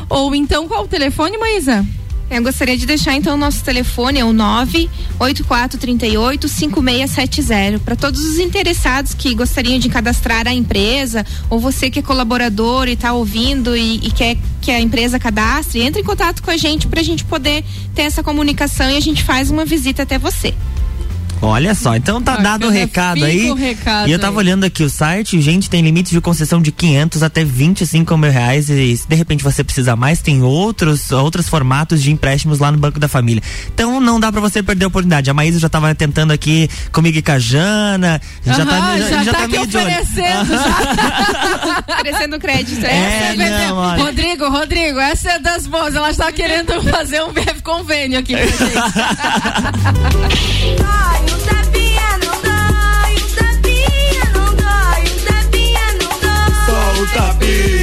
ou 0.09 0.35
então 0.35 0.67
qual 0.67 0.83
o 0.83 0.87
telefone, 0.87 1.37
Maísa? 1.37 1.85
Eu 2.31 2.41
gostaria 2.41 2.75
de 2.75 2.87
deixar 2.87 3.15
então 3.15 3.35
o 3.35 3.37
nosso 3.37 3.63
telefone 3.63 4.19
é 4.19 4.25
o 4.25 4.33
98438 4.33 6.47
5670 6.47 7.77
para 7.79 7.95
todos 7.95 8.25
os 8.25 8.39
interessados 8.39 9.13
que 9.13 9.35
gostariam 9.35 9.77
de 9.77 9.87
cadastrar 9.87 10.47
a 10.47 10.53
empresa 10.53 11.23
ou 11.47 11.59
você 11.59 11.91
que 11.91 11.99
é 11.99 12.01
colaborador 12.01 12.87
e 12.87 12.93
está 12.93 13.13
ouvindo 13.13 13.77
e, 13.77 13.97
e, 13.97 14.11
quer 14.11 14.35
que 14.61 14.71
a 14.71 14.79
empresa 14.79 15.19
cadastre, 15.19 15.81
entre 15.81 16.01
em 16.01 16.03
contato 16.03 16.41
com 16.41 16.49
a 16.49 16.57
gente 16.57 16.87
para 16.87 17.01
a 17.01 17.03
gente 17.03 17.23
poder 17.23 17.63
ter 17.93 18.01
essa 18.03 18.23
comunicação 18.23 18.89
e 18.89 18.97
a 18.97 19.01
gente 19.01 19.23
faz 19.23 19.51
uma 19.51 19.63
visita 19.63 20.01
até 20.01 20.17
você. 20.17 20.55
Olha 21.45 21.75
só, 21.75 21.93
então 21.93 22.21
tá 22.21 22.37
dado 22.37 22.67
o 22.67 22.69
recado 22.69 23.25
aí. 23.25 23.51
O 23.51 23.53
recado 23.53 24.07
e 24.07 24.13
eu 24.13 24.17
tava 24.17 24.39
aí. 24.39 24.45
olhando 24.45 24.63
aqui 24.63 24.81
o 24.81 24.89
site, 24.89 25.41
gente, 25.41 25.69
tem 25.69 25.81
limites 25.81 26.13
de 26.13 26.21
concessão 26.21 26.61
de 26.61 26.71
500 26.71 27.21
até 27.21 27.43
25 27.43 28.17
mil 28.17 28.31
reais. 28.31 28.69
E 28.69 28.95
se 28.95 29.05
de 29.05 29.13
repente 29.13 29.43
você 29.43 29.61
precisa 29.61 29.93
mais, 29.93 30.21
tem 30.21 30.41
outros, 30.41 31.11
outros 31.11 31.49
formatos 31.49 32.01
de 32.01 32.11
empréstimos 32.11 32.59
lá 32.59 32.71
no 32.71 32.77
Banco 32.77 32.97
da 32.97 33.09
Família. 33.09 33.43
Então 33.67 33.99
não 33.99 34.21
dá 34.21 34.31
para 34.31 34.39
você 34.39 34.63
perder 34.63 34.85
a 34.85 34.87
oportunidade. 34.87 35.29
A 35.29 35.33
Maísa 35.33 35.59
já 35.59 35.67
tava 35.67 35.93
tentando 35.93 36.31
aqui 36.31 36.69
comigo 36.93 37.17
e 37.17 37.21
com 37.21 37.33
a 37.33 37.39
Jana. 37.39 38.21
Já 38.45 38.65
tá, 38.65 38.97
já, 38.97 39.09
já, 39.09 39.23
já 39.23 39.33
tá, 39.33 39.39
tá 39.39 39.47
meio 39.49 39.63
oferecendo, 39.63 40.53
já. 40.53 41.83
oferecendo 41.99 42.39
crédito. 42.39 42.85
É, 42.85 43.35
é 43.37 43.67
não, 43.67 43.97
Rodrigo, 43.97 44.49
Rodrigo, 44.49 44.97
essa 44.97 45.31
é 45.31 45.39
das 45.39 45.67
boas. 45.67 45.93
Ela 45.93 46.11
está 46.11 46.31
querendo 46.31 46.81
fazer 46.89 47.21
um 47.21 47.33
BF 47.33 47.61
convênio 47.61 48.17
aqui 48.17 48.33
pra 48.33 48.45
gente. 48.45 48.53
tapinha 51.43 52.09
não 52.23 52.35
dói, 52.41 53.13
não 56.01 56.13
dói. 56.19 56.65
Só 56.65 56.79
o 57.01 57.03
tapinha. 57.13 57.82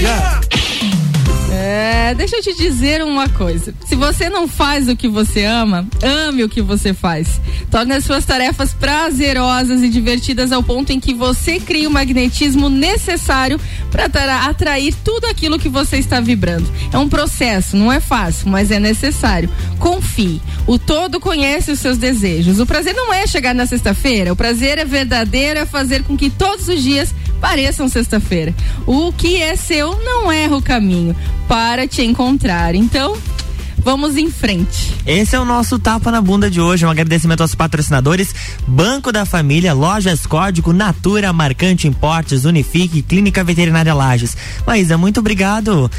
É, 1.80 2.14
deixa 2.14 2.36
eu 2.36 2.42
te 2.42 2.54
dizer 2.54 3.02
uma 3.02 3.26
coisa. 3.26 3.72
Se 3.86 3.96
você 3.96 4.28
não 4.28 4.46
faz 4.46 4.86
o 4.86 4.94
que 4.94 5.08
você 5.08 5.44
ama, 5.44 5.86
ame 6.02 6.44
o 6.44 6.48
que 6.48 6.60
você 6.60 6.92
faz. 6.92 7.40
Torne 7.70 7.94
as 7.94 8.04
suas 8.04 8.26
tarefas 8.26 8.74
prazerosas 8.74 9.82
e 9.82 9.88
divertidas 9.88 10.52
ao 10.52 10.62
ponto 10.62 10.92
em 10.92 11.00
que 11.00 11.14
você 11.14 11.58
cria 11.58 11.88
o 11.88 11.90
magnetismo 11.90 12.68
necessário 12.68 13.58
para 13.90 14.04
atrair 14.44 14.94
tudo 15.02 15.24
aquilo 15.24 15.58
que 15.58 15.70
você 15.70 15.96
está 15.96 16.20
vibrando. 16.20 16.70
É 16.92 16.98
um 16.98 17.08
processo, 17.08 17.78
não 17.78 17.90
é 17.90 17.98
fácil, 17.98 18.50
mas 18.50 18.70
é 18.70 18.78
necessário. 18.78 19.48
Confie. 19.78 20.42
O 20.66 20.78
todo 20.78 21.18
conhece 21.18 21.70
os 21.70 21.78
seus 21.78 21.96
desejos. 21.96 22.60
O 22.60 22.66
prazer 22.66 22.94
não 22.94 23.10
é 23.10 23.26
chegar 23.26 23.54
na 23.54 23.64
sexta-feira. 23.64 24.34
O 24.34 24.36
prazer 24.36 24.76
é 24.76 24.84
verdadeiro, 24.84 25.60
é 25.60 25.64
fazer 25.64 26.02
com 26.02 26.14
que 26.14 26.28
todos 26.28 26.68
os 26.68 26.82
dias 26.82 27.14
pareçam 27.40 27.88
sexta-feira. 27.88 28.54
O 28.86 29.12
que 29.12 29.40
é 29.40 29.56
seu 29.56 29.98
não 30.04 30.30
erra 30.30 30.56
o 30.56 30.62
caminho 30.62 31.16
para 31.48 31.86
te 31.88 32.02
encontrar. 32.02 32.74
Então, 32.74 33.16
Vamos 33.82 34.16
em 34.16 34.30
frente. 34.30 34.94
Esse 35.06 35.34
é 35.34 35.40
o 35.40 35.44
nosso 35.44 35.78
tapa 35.78 36.10
na 36.10 36.20
bunda 36.20 36.50
de 36.50 36.60
hoje. 36.60 36.84
Um 36.84 36.90
agradecimento 36.90 37.40
aos 37.40 37.54
patrocinadores: 37.54 38.34
Banco 38.66 39.10
da 39.10 39.24
Família, 39.24 39.72
Lojas 39.72 40.26
Código, 40.26 40.72
Natura, 40.72 41.32
Marcante 41.32 41.88
Importes, 41.88 42.44
Unifique, 42.44 43.00
Clínica 43.00 43.42
Veterinária 43.42 43.94
Lages. 43.94 44.36
Maísa, 44.66 44.98
muito 44.98 45.20
obrigado. 45.20 45.90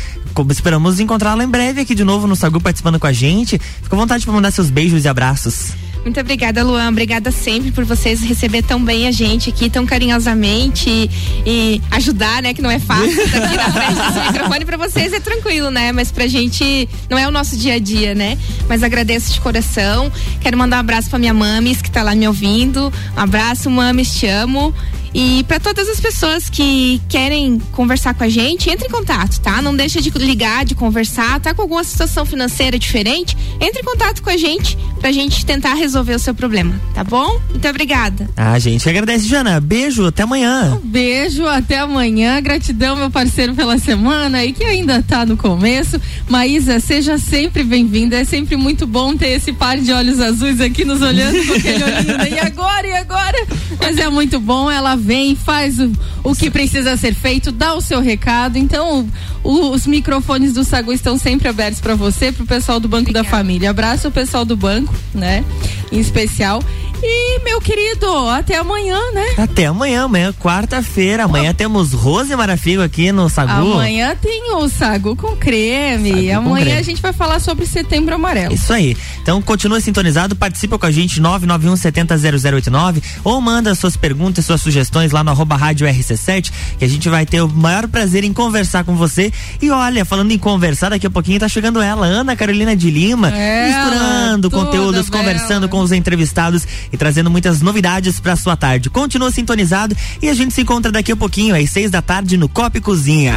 Esperamos 0.50 1.00
encontrá-la 1.00 1.44
em 1.44 1.50
breve 1.50 1.82
aqui 1.82 1.96
de 1.96 2.04
novo 2.04 2.28
no 2.28 2.36
Sagu 2.36 2.62
participando 2.62 3.00
com 3.00 3.08
a 3.08 3.14
gente. 3.14 3.58
Fica 3.58 3.96
à 3.96 4.00
vontade 4.00 4.26
para 4.26 4.34
mandar 4.34 4.52
seus 4.52 4.70
beijos 4.70 5.04
e 5.04 5.08
abraços. 5.08 5.74
Muito 6.04 6.20
obrigada, 6.20 6.64
Luan. 6.64 6.89
Obrigada 6.89 7.32
sempre 7.32 7.72
por 7.72 7.86
vocês 7.86 8.22
receber 8.22 8.64
tão 8.64 8.84
bem 8.84 9.08
a 9.08 9.12
gente 9.12 9.49
aqui, 9.49 9.70
tão 9.70 9.86
carinhosamente 9.86 10.89
e, 10.89 11.10
e 11.45 11.82
ajudar, 11.91 12.41
né? 12.41 12.54
Que 12.54 12.62
não 12.62 12.72
é 12.72 12.80
fácil 12.80 13.22
aqui 13.22 13.58
na 13.58 13.72
frente 13.72 13.93
desse 13.93 14.28
microfone. 14.32 14.66
Pra 14.66 14.78
vocês 14.78 15.14
é 15.14 15.20
tranquilo, 15.20 15.70
né? 15.70 15.91
Mas 15.91 16.12
pra 16.12 16.26
gente 16.28 16.89
não 17.10 17.18
é 17.18 17.28
o 17.28 17.32
nosso 17.32 17.56
dia 17.56 17.76
a 17.76 17.80
dia, 17.80 18.16
né? 18.16 18.38
Mas 18.68 18.84
agradeço 18.84 19.32
de 19.32 19.41
coração. 19.41 20.12
Quero 20.41 20.58
mandar 20.58 20.78
um 20.78 20.80
abraço 20.80 21.10
pra 21.10 21.20
minha 21.20 21.34
mames 21.34 21.82
que 21.82 21.91
tá 21.91 22.02
lá 22.02 22.16
me 22.16 22.28
ouvindo. 22.28 22.91
Um 23.16 23.20
abraço, 23.20 23.70
mames, 23.70 24.14
te 24.16 24.26
amo. 24.26 24.74
E 25.14 25.43
para 25.43 25.60
todas 25.60 25.89
as 25.89 25.99
pessoas 25.99 26.49
que 26.49 27.02
querem 27.10 27.60
conversar 27.74 28.14
com 28.14 28.24
a 28.24 28.30
gente, 28.30 28.70
entre 28.70 28.88
em 28.88 28.89
contato, 28.89 29.39
tá? 29.41 29.62
Não 29.62 29.76
deixa 29.76 30.02
de 30.02 30.10
ligar, 30.12 30.64
de 30.64 30.74
conversar, 30.74 31.39
tá 31.41 31.54
com 31.54 31.62
alguma 31.62 31.84
situação 31.84 32.26
financeira 32.26 32.80
diferente, 32.80 33.36
entre 33.60 33.82
em 33.82 33.84
contato 33.84 34.24
com 34.24 34.30
a 34.30 34.38
gente 34.38 34.78
pra 35.02 35.12
gente 35.12 35.45
tentar 35.45 35.74
resolver 35.74 35.91
o 35.96 36.20
seu 36.20 36.34
problema, 36.34 36.74
tá 36.94 37.04
bom? 37.04 37.39
Muito 37.50 37.68
obrigada. 37.68 38.30
Ah, 38.36 38.58
gente, 38.60 38.88
agradece, 38.89 39.28
Jana. 39.28 39.60
Beijo, 39.60 40.06
até 40.06 40.24
amanhã. 40.24 40.80
Um 40.84 40.88
beijo, 40.88 41.46
até 41.46 41.80
amanhã. 41.80 42.42
Gratidão, 42.42 42.96
meu 42.96 43.10
parceiro, 43.10 43.54
pela 43.54 43.78
semana 43.78 44.44
e 44.44 44.54
que 44.54 44.64
ainda 44.64 45.02
tá 45.02 45.26
no 45.26 45.38
começo. 45.38 46.00
Maísa, 46.30 46.80
seja 46.80 47.18
sempre 47.18 47.64
bem-vinda. 47.64 48.18
É 48.18 48.24
sempre 48.24 48.56
muito 48.56 48.86
bom 48.88 49.16
ter 49.16 49.30
esse 49.30 49.54
par 49.54 49.78
de 49.78 49.92
olhos 49.92 50.20
azuis 50.20 50.60
aqui 50.62 50.86
nos 50.86 51.02
olhando 51.02 51.46
com 51.46 51.54
aquele 51.54 51.84
olhinho. 51.84 52.12
Né? 52.22 52.30
E 52.32 52.39
agora, 52.39 52.88
e 52.88 52.94
agora? 52.94 53.48
Mas 53.80 53.98
é 53.98 54.10
muito 54.10 54.39
bom, 54.39 54.70
ela 54.70 54.96
vem, 54.96 55.36
faz 55.36 55.80
o, 55.80 55.92
o 56.24 56.36
que 56.36 56.50
precisa 56.50 56.98
ser 56.98 57.14
feito, 57.14 57.52
dá 57.52 57.74
o 57.74 57.82
seu 57.82 58.02
recado. 58.02 58.58
Então, 58.58 59.08
o, 59.44 59.70
os 59.72 59.88
microfones 59.88 60.54
do 60.54 60.64
Sagu 60.64 60.92
estão 60.92 61.18
sempre 61.18 61.48
abertos 61.48 61.80
para 61.80 61.96
você, 61.96 62.32
para 62.32 62.44
o 62.44 62.48
pessoal 62.48 62.80
do 62.80 62.88
Banco 62.88 63.10
Obrigada. 63.10 63.24
da 63.24 63.30
Família. 63.30 63.70
Abraço 63.70 64.08
o 64.08 64.12
pessoal 64.12 64.46
do 64.46 64.56
banco, 64.56 64.94
né? 65.14 65.44
Em 65.92 66.00
especial. 66.00 66.64
E, 67.04 67.39
meu 67.43 67.60
querido, 67.60 68.30
até 68.30 68.58
amanhã, 68.58 68.99
né? 69.14 69.26
Até 69.38 69.66
amanhã, 69.66 70.04
amanhã, 70.04 70.32
quarta-feira. 70.34 71.24
Amanhã 71.24 71.49
oh. 71.52 71.54
temos 71.54 71.93
Rose 71.93 72.36
Marafigo 72.36 72.84
aqui 72.84 73.12
no 73.12 73.28
Sagu. 73.28 73.74
Amanhã 73.74 74.16
tem 74.16 74.54
o 74.54 74.70
Sagu 74.70 75.16
com 75.16 75.36
creme. 75.36 76.10
Sagu 76.10 76.20
amanhã 76.20 76.43
com 76.43 76.54
creme. 76.54 76.72
a 76.74 76.82
gente 76.84 77.02
vai 77.02 77.12
falar 77.12 77.39
sobre 77.39 77.66
setembro 77.66 78.14
amarelo. 78.14 78.54
Isso 78.54 78.72
aí. 78.72 78.95
Então 79.22 79.41
continua 79.41 79.82
sintonizado, 79.82 80.36
participa 80.36 80.78
com 80.78 80.86
a 80.86 80.91
gente 80.91 81.20
991 81.20 81.76
70 81.76 82.18
0089 82.18 83.02
ou 83.24 83.41
manda 83.41 83.74
suas 83.74 83.97
perguntas, 83.97 84.45
suas 84.45 84.62
sugestões 84.62 85.12
lá 85.12 85.24
no 85.24 85.32
arroba 85.32 85.56
rádio 85.56 85.88
RC7, 85.88 86.52
que 86.78 86.86
a 86.86 86.88
gente 86.88 87.10
vai 87.10 87.26
ter 87.26 87.41
o 87.41 87.47
maior 87.47 87.88
prazer 87.88 88.24
em 88.24 88.34
conversar 88.34 88.84
com 88.84 88.95
você. 88.95 89.34
E 89.60 89.72
olha, 89.72 90.06
falando 90.06 90.32
em 90.32 90.38
conversar, 90.38 90.89
daqui 90.89 91.08
a 91.08 91.10
pouquinho 91.10 91.39
tá 91.39 91.47
chegando 91.47 91.82
ela, 91.82 92.06
Ana 92.06 92.36
Carolina 92.36 92.76
de 92.76 92.91
Lima, 92.91 93.30
ela, 93.30 93.68
misturando 93.68 94.52
conteúdos, 94.52 95.10
bela. 95.10 95.24
conversando 95.24 95.68
com 95.68 95.80
os 95.80 95.91
entrevistados 95.91 96.68
e 96.92 96.98
trazendo 96.98 97.30
muitas 97.30 97.62
novidades 97.62 98.20
para 98.20 98.36
sua 98.36 98.56
tarde. 98.56 98.89
Continua 98.89 99.32
sintonizado 99.32 99.96
e 100.22 100.30
a 100.30 100.34
gente 100.34 100.54
se 100.54 100.62
encontra 100.62 100.92
daqui 100.92 101.12
a 101.12 101.16
pouquinho, 101.16 101.56
às 101.56 101.70
seis 101.70 101.89
da 101.89 102.02
tarde, 102.02 102.38
no 102.38 102.50
Copa 102.50 102.80
Cozinha. 102.82 103.36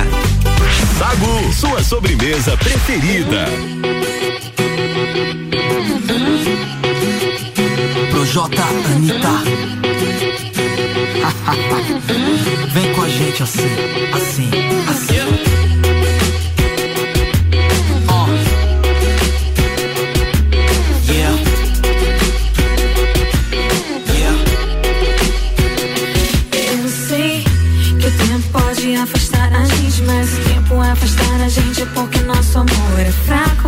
Sagu, 0.99 1.53
sua 1.53 1.83
sobremesa 1.83 2.57
preferida. 2.57 3.47
Projota 8.11 8.63
Anitta. 8.63 9.45
Vem 12.73 12.93
com 12.95 13.03
a 13.03 13.09
gente 13.09 13.43
assim, 13.43 13.63
assim, 14.15 14.51
assim. 14.89 15.64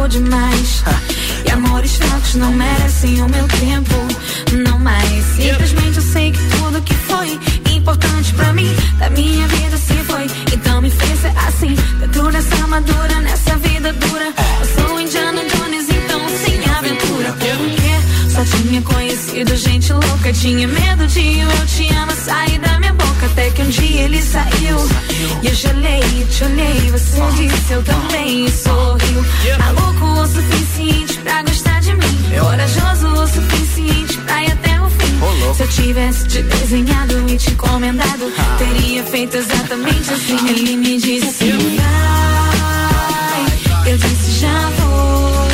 Demais. 0.09 0.83
E 1.47 1.51
amores 1.51 1.97
fracos 1.97 2.35
não 2.35 2.53
merecem 2.53 3.23
o 3.23 3.29
meu 3.29 3.47
tempo, 3.49 3.95
não 4.67 4.79
mais. 4.79 5.25
Simplesmente 5.37 5.97
eu 5.97 6.03
sei 6.03 6.33
que 6.33 6.39
tudo 6.57 6.83
que 6.83 6.95
foi 6.95 7.39
importante 7.75 8.33
pra 8.35 8.53
mim, 8.53 8.69
da 8.99 9.11
minha 9.11 9.47
vida 9.49 9.77
se 9.77 9.95
foi. 10.05 10.27
Então 10.53 10.81
me 10.81 10.91
fez 10.91 11.21
ser 11.21 11.33
assim, 11.47 11.75
dentro 12.01 12.31
dessa 12.31 12.55
armadura, 12.57 13.21
nessa 13.21 13.57
vida 13.57 13.93
dura. 13.93 14.33
Eu 14.61 14.89
sou 14.89 15.01
Indiana 15.01 15.43
Jones, 15.45 15.87
então 15.89 16.21
sem 16.45 16.59
aventura. 16.75 17.33
Porque 17.33 18.31
só 18.31 18.45
tinha 18.45 18.83
conhecido 18.83 19.06
gente 19.45 19.93
louca, 19.93 20.33
tinha 20.33 20.67
medo 20.67 21.07
de 21.07 21.41
eu 21.41 21.67
te 21.67 21.95
amo 21.95 22.13
sair 22.13 22.59
da 22.59 22.79
minha 22.79 22.93
boca. 22.95 23.27
Até 23.27 23.51
que 23.51 23.63
um 23.63 23.69
dia 23.69 24.03
ele 24.03 24.23
saiu. 24.23 24.79
E 25.43 25.47
eu 25.49 25.55
gelei, 25.55 26.27
te 26.31 26.45
olhei, 26.45 26.91
você 26.91 27.21
disse 27.37 27.73
eu 27.73 27.83
também 27.83 28.47
e 28.47 28.51
sorriu. 28.51 29.25
Maluco 29.59 30.05
o 30.21 30.27
suficiente 30.27 31.19
pra 31.19 31.43
gostar 31.43 31.81
de 31.81 31.93
mim. 31.93 32.19
Corajoso 32.41 33.09
o 33.09 33.27
suficiente 33.27 34.17
pra 34.19 34.43
ir 34.43 34.53
até 34.53 34.81
o 34.81 34.89
fim. 34.89 34.97
Se 35.55 35.63
eu 35.63 35.69
tivesse 35.69 36.27
te 36.29 36.43
desenhado 36.43 37.29
e 37.29 37.37
te 37.37 37.51
encomendado, 37.51 38.33
teria 38.59 39.05
feito 39.05 39.37
exatamente 39.37 40.13
assim. 40.13 40.49
Ele 40.49 40.77
me 40.77 40.99
disse 40.99 41.53
vai, 41.53 43.47
eu 43.93 43.99
disse 43.99 44.41
já 44.41 44.71
vou. 44.79 45.47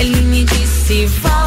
Ele 0.00 0.20
me 0.22 0.44
disse 0.44 1.06
volta, 1.06 1.43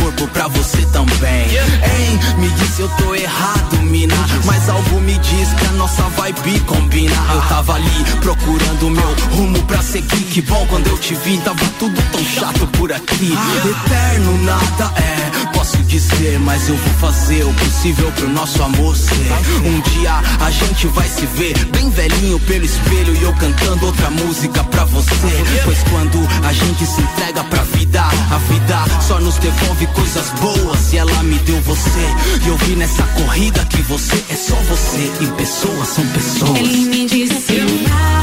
corpo 0.00 0.26
pra 0.28 0.48
você 0.48 0.84
também. 0.86 1.48
Hein, 1.50 2.20
me 2.38 2.48
disse 2.50 2.82
eu 2.82 2.88
tô 2.90 3.14
errado, 3.14 3.82
mina. 3.82 4.14
Mas 4.44 4.68
algo 4.68 5.00
me 5.00 5.18
diz 5.18 5.48
que 5.54 5.66
a 5.66 5.72
nossa 5.72 6.02
vibe 6.02 6.60
combina. 6.60 7.14
Eu 7.32 7.40
tava 7.42 7.74
ali 7.74 8.04
procurando 8.20 8.90
meu 8.90 9.14
rumo 9.32 9.62
pra 9.64 9.82
seguir. 9.82 10.24
Que 10.24 10.42
bom 10.42 10.66
quando 10.68 10.86
eu 10.88 10.98
te 10.98 11.14
vi, 11.14 11.38
tava 11.38 11.64
tudo 11.78 12.00
tão 12.10 12.24
chato 12.24 12.66
por 12.78 12.92
aqui. 12.92 13.32
Eterno 13.64 14.38
nada 14.42 14.92
é, 14.96 15.46
posso 15.56 15.83
dizer, 15.94 16.40
mas 16.40 16.68
eu 16.68 16.76
vou 16.76 16.94
fazer 16.94 17.44
o 17.44 17.54
possível 17.54 18.10
pro 18.12 18.28
nosso 18.28 18.60
amor 18.64 18.96
ser. 18.96 19.30
Um 19.64 19.80
dia 19.92 20.20
a 20.44 20.50
gente 20.50 20.88
vai 20.88 21.08
se 21.08 21.24
ver 21.26 21.54
bem 21.66 21.88
velhinho 21.88 22.40
pelo 22.40 22.64
espelho 22.64 23.14
e 23.14 23.22
eu 23.22 23.32
cantando 23.34 23.86
outra 23.86 24.10
música 24.10 24.64
pra 24.64 24.84
você. 24.86 25.30
Pois 25.64 25.78
quando 25.84 26.18
a 26.44 26.52
gente 26.52 26.84
se 26.84 27.00
entrega 27.00 27.44
pra 27.44 27.62
vida, 27.62 28.02
a 28.02 28.38
vida 28.38 28.84
só 29.06 29.20
nos 29.20 29.38
devolve 29.38 29.86
coisas 29.88 30.30
boas 30.40 30.92
e 30.92 30.98
ela 30.98 31.22
me 31.22 31.38
deu 31.40 31.60
você. 31.60 32.06
E 32.44 32.48
eu 32.48 32.56
vi 32.56 32.74
nessa 32.74 33.04
corrida 33.04 33.64
que 33.66 33.82
você 33.82 34.16
é 34.30 34.34
só 34.34 34.56
você 34.68 35.12
e 35.20 35.26
pessoas 35.36 35.88
são 35.88 36.04
pessoas. 36.08 36.58
Ele 36.58 36.86
me 36.86 37.06
disse 37.06 37.60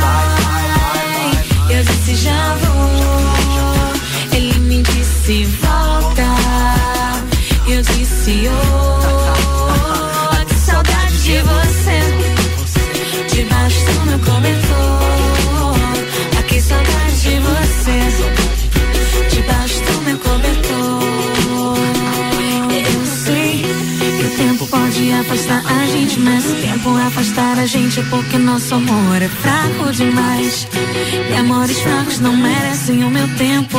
vai, 0.01 1.77
eu 1.77 1.83
disse 1.85 2.15
já 2.15 2.55
vou. 2.55 2.81
Ele 4.33 4.59
me 4.59 4.81
disse 4.81 5.45
volta, 5.45 5.70
eu 7.73 7.81
disse 7.81 8.49
oh, 8.49 10.45
que 10.45 10.55
saudade 10.55 11.23
de 11.23 11.37
você. 11.39 11.99
Debaixo 13.33 13.85
do 13.85 14.05
meu 14.07 14.19
cobertor, 14.19 15.75
ah, 16.37 16.43
que 16.43 16.59
saudade 16.61 17.21
de 17.21 17.39
você. 17.39 17.99
Debaixo 19.29 19.79
do 19.83 20.01
meu 20.01 20.17
cobertor, 20.19 21.01
eu 22.91 23.05
sei 23.05 23.63
que 24.17 24.25
o 24.25 24.29
tempo 24.37 24.67
pode 24.67 25.13
afastar 25.13 25.63
a 25.65 25.85
gente, 25.85 26.19
mas 26.19 26.45
o 26.45 26.55
tempo 26.55 26.97
afastar 26.97 27.57
a 27.57 27.65
gente 27.65 28.01
é 28.01 28.03
porque 28.03 28.37
nosso 28.37 28.75
amor 28.75 29.21
é 29.21 29.29
fraco 29.29 29.91
demais. 29.93 30.67
E 31.29 31.35
amores 31.35 31.79
fracos 31.79 32.19
não 32.19 32.35
merecem 32.35 33.03
o 33.05 33.09
meu 33.09 33.27
tempo. 33.37 33.77